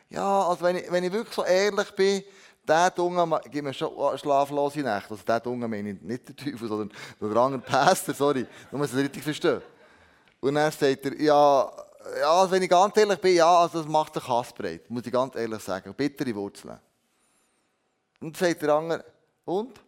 Ja, 0.10 0.48
also 0.48 0.64
wenn 0.64 0.78
ich, 0.78 0.90
wenn 0.90 1.04
ich 1.04 1.12
wirklich 1.12 1.36
so 1.36 1.44
ehrlich 1.44 1.92
bin, 1.92 2.24
der 2.68 2.92
Dunge 2.92 3.42
gibt 3.50 3.64
mir 3.64 3.74
schlaflose 3.74 4.80
Nächte. 4.80 5.12
Also 5.12 5.24
der 5.26 5.40
Dunge 5.40 5.68
meine 5.68 5.92
ich 5.92 6.02
nicht 6.02 6.28
der 6.28 6.36
Teufel, 6.36 6.68
sondern 6.68 6.92
der 7.20 7.38
andere 7.38 7.62
Pastor, 7.62 8.14
sorry, 8.14 8.46
du 8.70 8.78
musst 8.78 8.94
es 8.94 9.00
richtig 9.00 9.24
verstehen. 9.24 9.62
Und 10.40 10.56
dann 10.56 10.72
sagt 10.72 11.06
er, 11.06 11.22
ja, 11.22 11.72
ja, 12.20 12.32
also 12.32 12.52
wenn 12.52 12.64
ich 12.64 12.70
ganz 12.70 12.98
ehrlich 12.98 13.20
bin, 13.20 13.36
ja, 13.36 13.62
also 13.62 13.80
das 13.80 13.88
macht 13.88 14.16
den 14.16 14.24
Kassbreit, 14.24 14.90
muss 14.90 15.06
ich 15.06 15.12
ganz 15.12 15.36
ehrlich 15.36 15.62
sagen. 15.62 15.94
Bittere 15.94 16.34
Wurzeln. 16.36 16.80
Und 18.20 18.36
dann 18.36 18.50
sagt 18.50 18.62
der 18.62 18.74
andere, 18.74 19.06
und? 19.46 19.80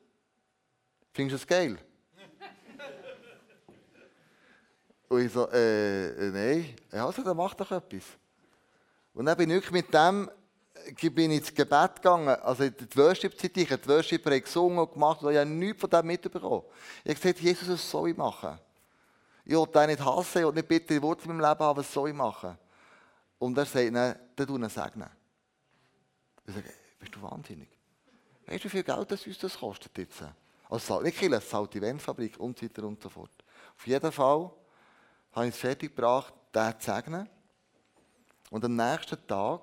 Findest 1.12 1.41
du 1.41 1.43
es 1.43 1.47
geil? 1.47 1.77
und 5.09 5.25
ich 5.25 5.31
so, 5.31 5.47
äh, 5.49 6.07
äh, 6.07 6.31
nein. 6.31 6.75
Ja, 6.91 7.05
also 7.05 7.23
dann 7.23 7.38
mach 7.38 7.53
doch 7.53 7.71
etwas. 7.71 8.03
Und 9.13 9.25
dann 9.25 9.38
bin 9.38 9.51
ich 9.51 9.71
mit 9.71 9.93
dem 9.93 10.29
bin 11.10 11.32
ich 11.32 11.39
ins 11.39 11.54
Gebet 11.54 11.96
gegangen, 11.96 12.30
also 12.30 12.63
in 12.63 12.76
die 12.76 12.98
Worship-Zeit, 12.98 13.58
ich 13.58 13.72
habe 13.72 13.82
die 13.82 13.89
Worship 13.89 14.24
gesungen 14.24 14.80
und 14.80 14.93
gemacht 14.93 15.22
und 15.22 15.32
ich 15.32 15.38
habe 15.38 15.50
nichts 15.50 15.82
von 15.82 15.89
dem 15.89 16.06
mitbekommen. 16.06 16.63
Ich 17.04 17.12
habe 17.12 17.19
gesagt, 17.19 17.39
Jesus, 17.39 17.69
was 17.69 17.89
soll 17.89 18.10
ich 18.10 18.17
machen? 18.17 18.60
Ich 19.46 19.54
will 19.54 19.65
den 19.67 19.88
nicht 19.88 20.04
hassen 20.04 20.46
und 20.46 20.56
nicht 20.56 20.67
bittere 20.67 21.02
Worte 21.02 21.24
in 21.24 21.36
meinem 21.36 21.50
Leben 21.50 21.60
haben, 21.60 21.78
was 21.78 21.91
soll 21.91 22.10
ich 22.10 22.15
machen? 22.15 22.58
Und 23.39 23.58
er 23.58 23.65
sagt, 23.65 23.93
dann, 23.93 24.15
dann 24.36 24.48
tu 24.48 24.56
ihn 24.56 24.69
segnen. 24.69 25.10
Ich 26.48 26.54
sage, 26.54 26.74
bist 27.00 27.15
du 27.15 27.22
wahnsinnig? 27.22 27.69
Weißt 28.46 28.63
du, 28.63 28.65
wie 28.65 28.69
viel 28.69 28.84
Geld 28.84 29.12
das 29.12 29.26
uns 29.26 29.38
das 29.38 29.58
kostet 29.58 29.98
jetzt? 29.98 30.24
Also, 30.69 31.02
nicht 31.02 31.17
Kille, 31.17 31.38
es 31.38 31.50
zahlt 31.50 31.74
die 31.74 31.82
Wendfabrik 31.82 32.39
und 32.39 32.58
so 32.58 32.65
weiter 32.65 32.84
und 32.84 33.02
so 33.02 33.10
fort. 33.10 33.32
Auf 33.78 33.86
jeden 33.86 34.12
Fall 34.12 34.52
habe 35.34 35.48
ich 35.48 35.54
es 35.54 35.60
fertiggebracht, 35.60 36.34
den 36.54 36.80
zu 36.80 36.91
segnen. 36.91 37.30
Und 38.50 38.63
am 38.65 38.76
nächsten 38.76 39.28
Tag 39.28 39.62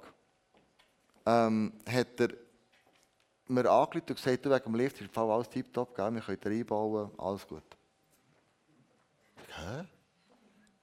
ähm, 1.31 1.73
hat 1.87 2.21
er 2.21 2.29
mir 3.47 3.71
angerufen 3.71 4.09
und 4.09 4.16
gesagt, 4.16 4.45
du, 4.45 4.51
wegen 4.51 4.64
dem 4.64 4.75
Lift 4.75 4.97
ist 4.97 5.03
im 5.03 5.11
Fall 5.11 5.31
alles 5.31 5.49
tiptop, 5.49 5.97
wir 5.97 6.21
können 6.21 6.38
reinbauen, 6.43 7.11
alles 7.19 7.47
gut. 7.47 7.62
Hä? 9.49 9.85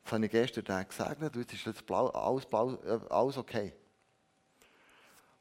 Das 0.04 0.14
habe 0.14 0.26
ich 0.26 0.32
gestern 0.32 0.88
gesagt, 0.88 1.36
jetzt 1.36 1.54
ist 1.54 1.66
jetzt 1.66 1.86
blau, 1.86 2.08
alles, 2.10 2.46
blau, 2.46 2.74
äh, 2.86 3.00
alles 3.10 3.38
okay. 3.38 3.74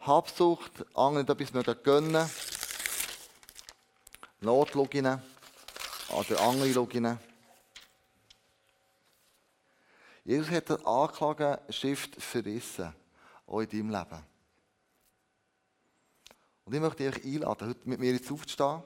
Habsucht, 0.00 0.84
anderen 0.94 1.28
etwas 1.28 1.52
mögen 1.52 1.76
gönnen. 1.82 2.28
Notloginen 4.40 5.22
oder 6.10 6.40
andere 6.40 6.72
Loginen. 6.72 7.18
Jesus 10.24 10.50
hat 10.50 10.68
die 10.68 10.84
Anklageschrift 10.84 12.20
verrissen, 12.20 12.92
auch 13.46 13.60
in 13.60 13.68
deinem 13.68 13.90
Leben. 13.90 14.35
Und 16.66 16.74
ich 16.74 16.80
möchte 16.80 17.06
euch 17.06 17.24
einladen, 17.24 17.68
heute 17.68 17.88
mit 17.88 18.00
mir 18.00 18.12
jetzt 18.12 18.30
aufzustehen 18.32 18.82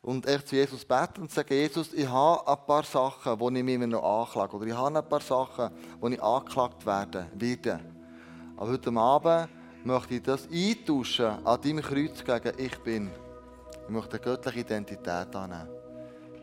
und 0.00 0.28
echt 0.28 0.46
zu 0.46 0.54
Jesus 0.54 0.84
beten 0.84 1.22
und 1.22 1.30
sagen, 1.32 1.52
Jesus, 1.52 1.92
ich 1.92 2.08
habe 2.08 2.46
ein 2.46 2.66
paar 2.68 2.84
Sachen, 2.84 3.36
die 3.36 3.58
ich 3.58 3.78
mir 3.78 3.88
noch 3.88 4.22
anklage. 4.22 4.54
Oder 4.54 4.66
ich 4.66 4.74
habe 4.74 4.96
ein 4.96 5.08
paar 5.08 5.20
Sachen, 5.20 5.70
die 6.00 6.14
ich 6.14 6.22
angeklagt 6.22 6.86
werden 6.86 7.26
werde. 7.34 7.80
Aber 8.56 8.70
heute 8.70 8.92
Abend 8.92 9.48
möchte 9.82 10.14
ich 10.14 10.22
das 10.22 10.46
eintauschen 10.46 11.44
an 11.44 11.60
deinem 11.60 11.82
Kreuz 11.82 12.22
gegen 12.24 12.58
Ich 12.60 12.78
Bin. 12.78 13.10
Ich 13.82 13.90
möchte 13.90 14.12
eine 14.12 14.24
göttliche 14.24 14.60
Identität 14.60 15.34
annehmen. 15.34 15.68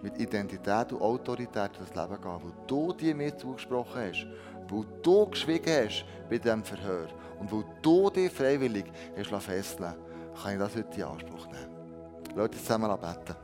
Mit 0.01 0.19
Identität 0.19 0.91
und 0.91 1.01
Autorität 1.01 1.71
in 1.79 1.85
das 1.85 1.95
Leben 1.95 2.21
gehen, 2.21 2.41
weil 2.43 2.67
du 2.67 2.91
dir 2.91 3.15
mir 3.15 3.37
zugesprochen 3.37 4.01
hast, 4.01 4.27
weil 4.69 4.85
du 5.01 5.27
geschwiegen 5.27 5.85
hast 5.85 6.03
bei 6.29 6.39
diesem 6.39 6.61
Verhör 6.65 7.07
und 7.39 7.49
weil 7.49 7.63
du 7.81 8.09
dich 8.09 8.33
freiwillig 8.33 8.91
hast 9.15 9.45
festlegen 9.45 10.10
kann 10.41 10.53
ich 10.53 10.59
das 10.59 10.75
heute 10.75 10.97
in 10.97 11.03
Anspruch 11.03 11.47
nehmen. 11.47 12.35
Leute, 12.35 12.57
zusammen 12.57 12.89
beten. 12.99 13.35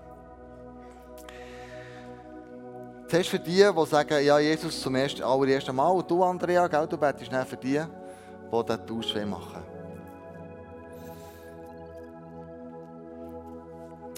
Zuerst 3.07 3.29
für 3.29 3.39
die, 3.39 3.63
die 3.63 3.85
sagen, 3.85 4.25
ja, 4.25 4.37
Jesus 4.39 4.81
zum 4.81 4.95
ersten, 4.95 5.23
allerersten 5.23 5.75
Mal. 5.75 5.89
Und 5.89 6.11
du, 6.11 6.23
Andrea, 6.23 6.67
gell, 6.67 6.87
du 6.87 6.97
betest 6.97 7.31
nicht 7.31 7.47
für 7.47 7.57
die, 7.57 7.79
die 7.79 8.65
diesen 8.65 8.87
Tausch 8.87 9.15
machen 9.25 9.63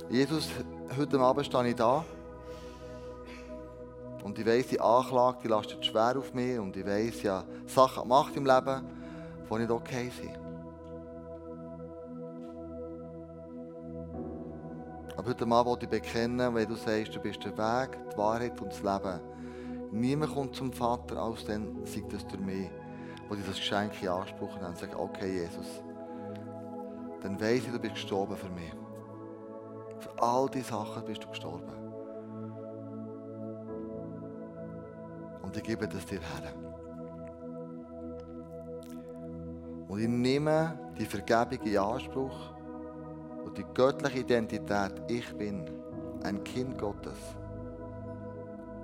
Jesus, 0.10 0.50
heute 0.98 1.20
Abend 1.20 1.46
stehe 1.46 1.68
ich 1.68 1.76
da. 1.76 2.04
Und 4.24 4.40
ich 4.40 4.46
weiss, 4.46 4.68
die 4.68 4.82
Anklage 4.82 5.38
die 5.44 5.48
lastet 5.48 5.86
schwer 5.86 6.16
auf 6.18 6.34
mich. 6.34 6.58
Und 6.58 6.76
ich 6.76 6.86
weiss, 6.86 7.22
ja, 7.22 7.44
Sachen 7.68 8.04
gemacht 8.04 8.36
im 8.36 8.46
Leben, 8.46 8.88
die 9.50 9.56
nicht 9.56 9.70
okay 9.70 10.12
sind. 10.20 10.49
Aber 15.20 15.32
heute 15.32 15.44
Abend 15.44 15.66
wollte 15.66 15.84
ich 15.86 15.90
bekennen, 15.90 16.56
wenn 16.56 16.66
du 16.66 16.76
sagst, 16.76 17.14
du 17.14 17.20
bist 17.20 17.44
der 17.44 17.52
Weg, 17.58 18.00
die 18.10 18.18
Wahrheit 18.18 18.62
und 18.62 18.72
das 18.72 18.82
Leben. 18.82 19.20
Niemand 19.92 20.34
kommt 20.34 20.56
zum 20.56 20.72
Vater, 20.72 21.18
als 21.22 21.44
dann 21.44 21.86
sagt 21.86 22.14
es 22.14 22.26
durch 22.26 22.40
mich, 22.40 22.70
wo 23.28 23.36
das 23.36 23.58
Geschenk 23.58 24.02
in 24.02 24.08
Anspruch 24.08 24.56
nehme 24.56 24.70
und 24.70 24.78
sage, 24.78 24.98
okay 24.98 25.42
Jesus, 25.42 25.84
dann 27.22 27.38
weiss 27.38 27.66
ich, 27.66 27.70
du 27.70 27.80
bist 27.80 27.96
gestorben 27.96 28.38
für 28.38 28.48
mich. 28.48 28.72
Für 30.00 30.24
all 30.24 30.50
diese 30.50 30.70
Sachen 30.70 31.04
bist 31.04 31.22
du 31.22 31.28
gestorben. 31.28 31.74
Und 35.42 35.58
ich 35.58 35.64
gebe 35.64 35.86
das 35.86 36.06
dir 36.06 36.22
her. 36.22 36.54
Und 39.90 40.00
ich 40.00 40.08
nehme 40.08 40.80
die 40.98 41.06
Vergebung 41.06 41.68
in 41.68 41.78
Anspruch 41.78 42.54
und 43.46 43.58
die 43.58 43.66
göttliche 43.74 44.20
Identität, 44.20 44.94
ich 45.08 45.36
bin 45.36 45.66
ein 46.24 46.44
Kind 46.44 46.78
Gottes, 46.78 47.18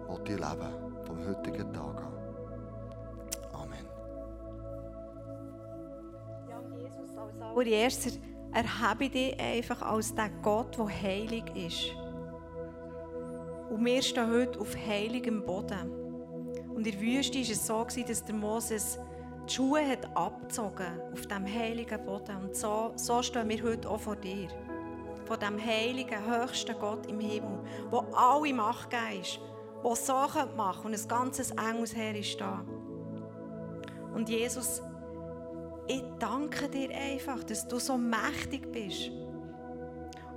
will 0.07 0.23
die 0.25 0.33
leben 0.33 0.73
vom 1.05 1.25
heutigen 1.27 1.73
Tag 1.73 1.97
an. 1.97 2.13
Amen. 3.53 3.85
Ja, 6.49 6.61
Jesus, 6.77 7.17
als 7.17 7.41
allererster 7.41 8.11
erhebe 8.53 9.09
dich 9.09 9.39
einfach 9.39 9.81
als 9.81 10.15
der 10.15 10.29
Gott, 10.41 10.77
der 10.77 10.87
heilig 10.87 11.43
ist. 11.55 11.91
Und 13.69 13.83
wir 13.83 14.01
stehen 14.01 14.31
heute 14.31 14.59
auf 14.59 14.75
heiligem 14.75 15.45
Boden. 15.45 15.91
Und 16.69 16.85
in 16.87 16.93
der 16.93 17.01
Wüste 17.01 17.39
war 17.39 17.51
es 17.51 17.67
so, 17.67 17.85
dass 18.07 18.23
der 18.23 18.35
Moses 18.35 18.99
die 19.47 19.53
Schuhe 19.53 19.87
hat 19.87 20.05
abgezogen 20.15 20.99
auf 21.13 21.27
dem 21.27 21.45
heiligen 21.45 22.03
Boden. 22.05 22.37
Und 22.37 22.55
so, 22.55 22.91
so 22.95 23.21
stehen 23.21 23.49
wir 23.49 23.61
heute 23.63 23.89
auch 23.89 23.99
vor 23.99 24.15
dir. 24.15 24.47
Vor 25.25 25.37
dem 25.37 25.63
heiligen, 25.63 26.19
höchsten 26.25 26.77
Gott 26.79 27.05
im 27.07 27.19
Himmel, 27.19 27.59
wo 27.89 27.99
alle 28.13 28.53
Macht 28.53 28.89
ist. 29.19 29.39
so 29.83 30.13
machen 30.13 30.51
können 30.55 30.85
und 30.85 30.93
ein 30.93 31.07
ganzes 31.07 31.51
Engelsheer 31.51 32.15
ist 32.15 32.39
da. 32.39 32.63
Und 34.13 34.29
Jesus, 34.29 34.81
ich 35.87 36.03
danke 36.19 36.69
dir 36.69 36.89
einfach, 36.91 37.43
dass 37.43 37.67
du 37.67 37.79
so 37.79 37.97
mächtig 37.97 38.71
bist. 38.71 39.11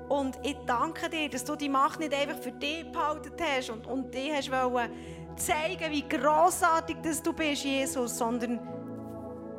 Und 0.08 0.38
ich 0.42 0.56
danke 0.66 1.10
dir, 1.10 1.28
dass 1.28 1.44
du 1.44 1.54
die 1.54 1.68
Macht 1.68 2.00
nicht 2.00 2.14
einfach 2.14 2.38
für 2.38 2.52
dich 2.52 2.90
behalten 2.90 3.32
hast 3.38 3.70
und, 3.70 3.86
und 3.86 4.12
dich 4.14 4.32
hast 4.32 4.50
wollen 4.50 4.90
zeigen, 5.36 5.92
wie 5.92 6.08
grossartig 6.08 6.96
dass 7.02 7.22
du 7.22 7.32
bist, 7.32 7.64
Jesus, 7.64 8.18
sondern 8.18 8.58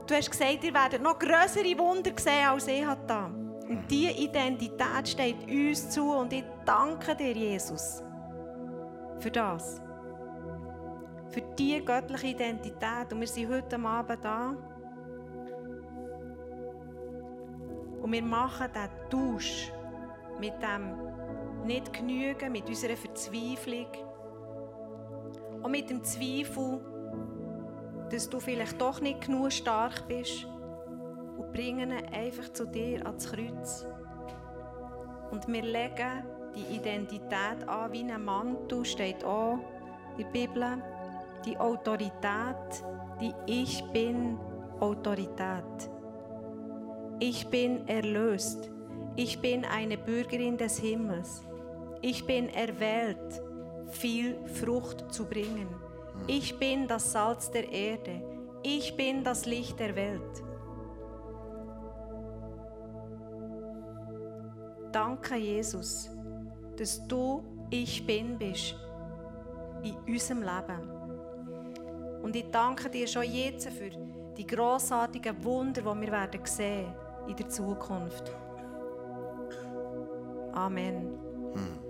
du 0.10 0.16
hast 0.16 0.32
gesagt, 0.32 0.64
ihr 0.64 0.74
werdet 0.74 1.02
noch 1.02 1.20
größere 1.20 1.78
Wunder 1.78 2.12
sehen, 2.18 2.48
als 2.48 2.68
ich 2.68 2.86
da. 3.06 3.26
Und 3.26 3.86
diese 3.90 4.12
Identität 4.12 5.08
steht 5.08 5.48
uns 5.48 5.90
zu 5.92 6.12
und 6.12 6.34
ich 6.34 6.44
danke 6.66 7.16
dir, 7.16 7.34
Jesus, 7.34 8.02
für 9.20 9.30
das. 9.30 9.82
Für 11.30 11.42
diese 11.42 11.82
göttliche 11.82 12.28
Identität. 12.28 13.14
Und 13.14 13.20
wir 13.20 13.28
sind 13.28 13.52
heute 13.52 13.80
Abend 13.80 14.26
da. 14.26 14.56
Und 18.02 18.12
wir 18.12 18.24
machen 18.24 18.70
diesen 18.74 19.10
Tausch 19.12 19.72
mit 20.40 20.54
dem 20.64 21.68
Nicht-Genügen, 21.68 22.52
mit 22.52 22.68
unserer 22.68 22.96
Verzweiflung 22.96 23.88
und 25.62 25.72
mit 25.72 25.90
dem 25.90 26.04
Zweifel, 26.04 26.82
dass 28.10 28.30
du 28.30 28.40
vielleicht 28.40 28.80
doch 28.80 29.02
nicht 29.02 29.22
genug 29.22 29.52
stark 29.52 30.08
bist 30.08 30.46
und 31.38 31.52
bringen 31.52 31.92
ihn 31.92 32.14
einfach 32.14 32.52
zu 32.54 32.66
dir 32.66 33.06
ans 33.06 33.32
Kreuz. 33.32 33.86
Und 35.32 35.48
wir 35.48 35.62
legen 35.62 36.24
die 36.56 36.76
Identität 36.76 37.68
an 37.68 37.92
wie 37.92 38.04
ein 38.04 38.24
Mantel, 38.24 38.84
steht 38.84 39.24
auch 39.24 39.60
in 40.18 40.24
der 40.24 40.32
Bibel, 40.32 40.84
die 41.46 41.58
Autorität, 41.58 42.84
die 43.22 43.34
Ich 43.46 43.84
bin 43.92 44.38
Autorität. 44.80 45.90
Ich 47.20 47.48
bin 47.48 47.88
erlöst. 47.88 48.72
Ich 49.16 49.40
bin 49.40 49.66
eine 49.66 49.98
Bürgerin 49.98 50.58
des 50.58 50.80
Himmels. 50.80 51.44
Ich 52.02 52.26
bin 52.26 52.50
erwählt, 52.50 53.42
viel 53.90 54.38
Frucht 54.46 55.14
zu 55.14 55.26
bringen. 55.26 55.68
Ich 56.28 56.58
bin 56.58 56.88
das 56.88 57.12
Salz 57.12 57.50
der 57.52 57.72
Erde. 57.72 58.22
Ich 58.64 58.96
bin 58.96 59.24
das 59.24 59.46
Licht 59.46 59.80
der 59.80 59.96
Welt. 59.96 60.44
Danke, 64.92 65.36
Jesus, 65.36 66.10
dass 66.78 67.06
du 67.08 67.44
Ich 67.70 68.06
bin 68.06 68.38
bist 68.38 68.76
in 69.84 69.96
unserem 70.08 70.42
Leben. 70.42 71.00
Und 72.22 72.36
ich 72.36 72.50
danke 72.52 72.90
dir 72.90 73.08
schon 73.08 73.24
jetzt 73.24 73.70
für 73.70 73.92
die 74.36 74.48
grossartigen 74.48 75.44
Wunder, 75.44 75.82
die 75.82 76.02
wir 76.02 76.12
werden 76.12 76.46
sehen 76.46 76.94
in 77.28 77.36
der 77.36 77.50
Zukunft. 77.50 78.32
Amen. 80.54 81.18
Hm. 81.54 81.89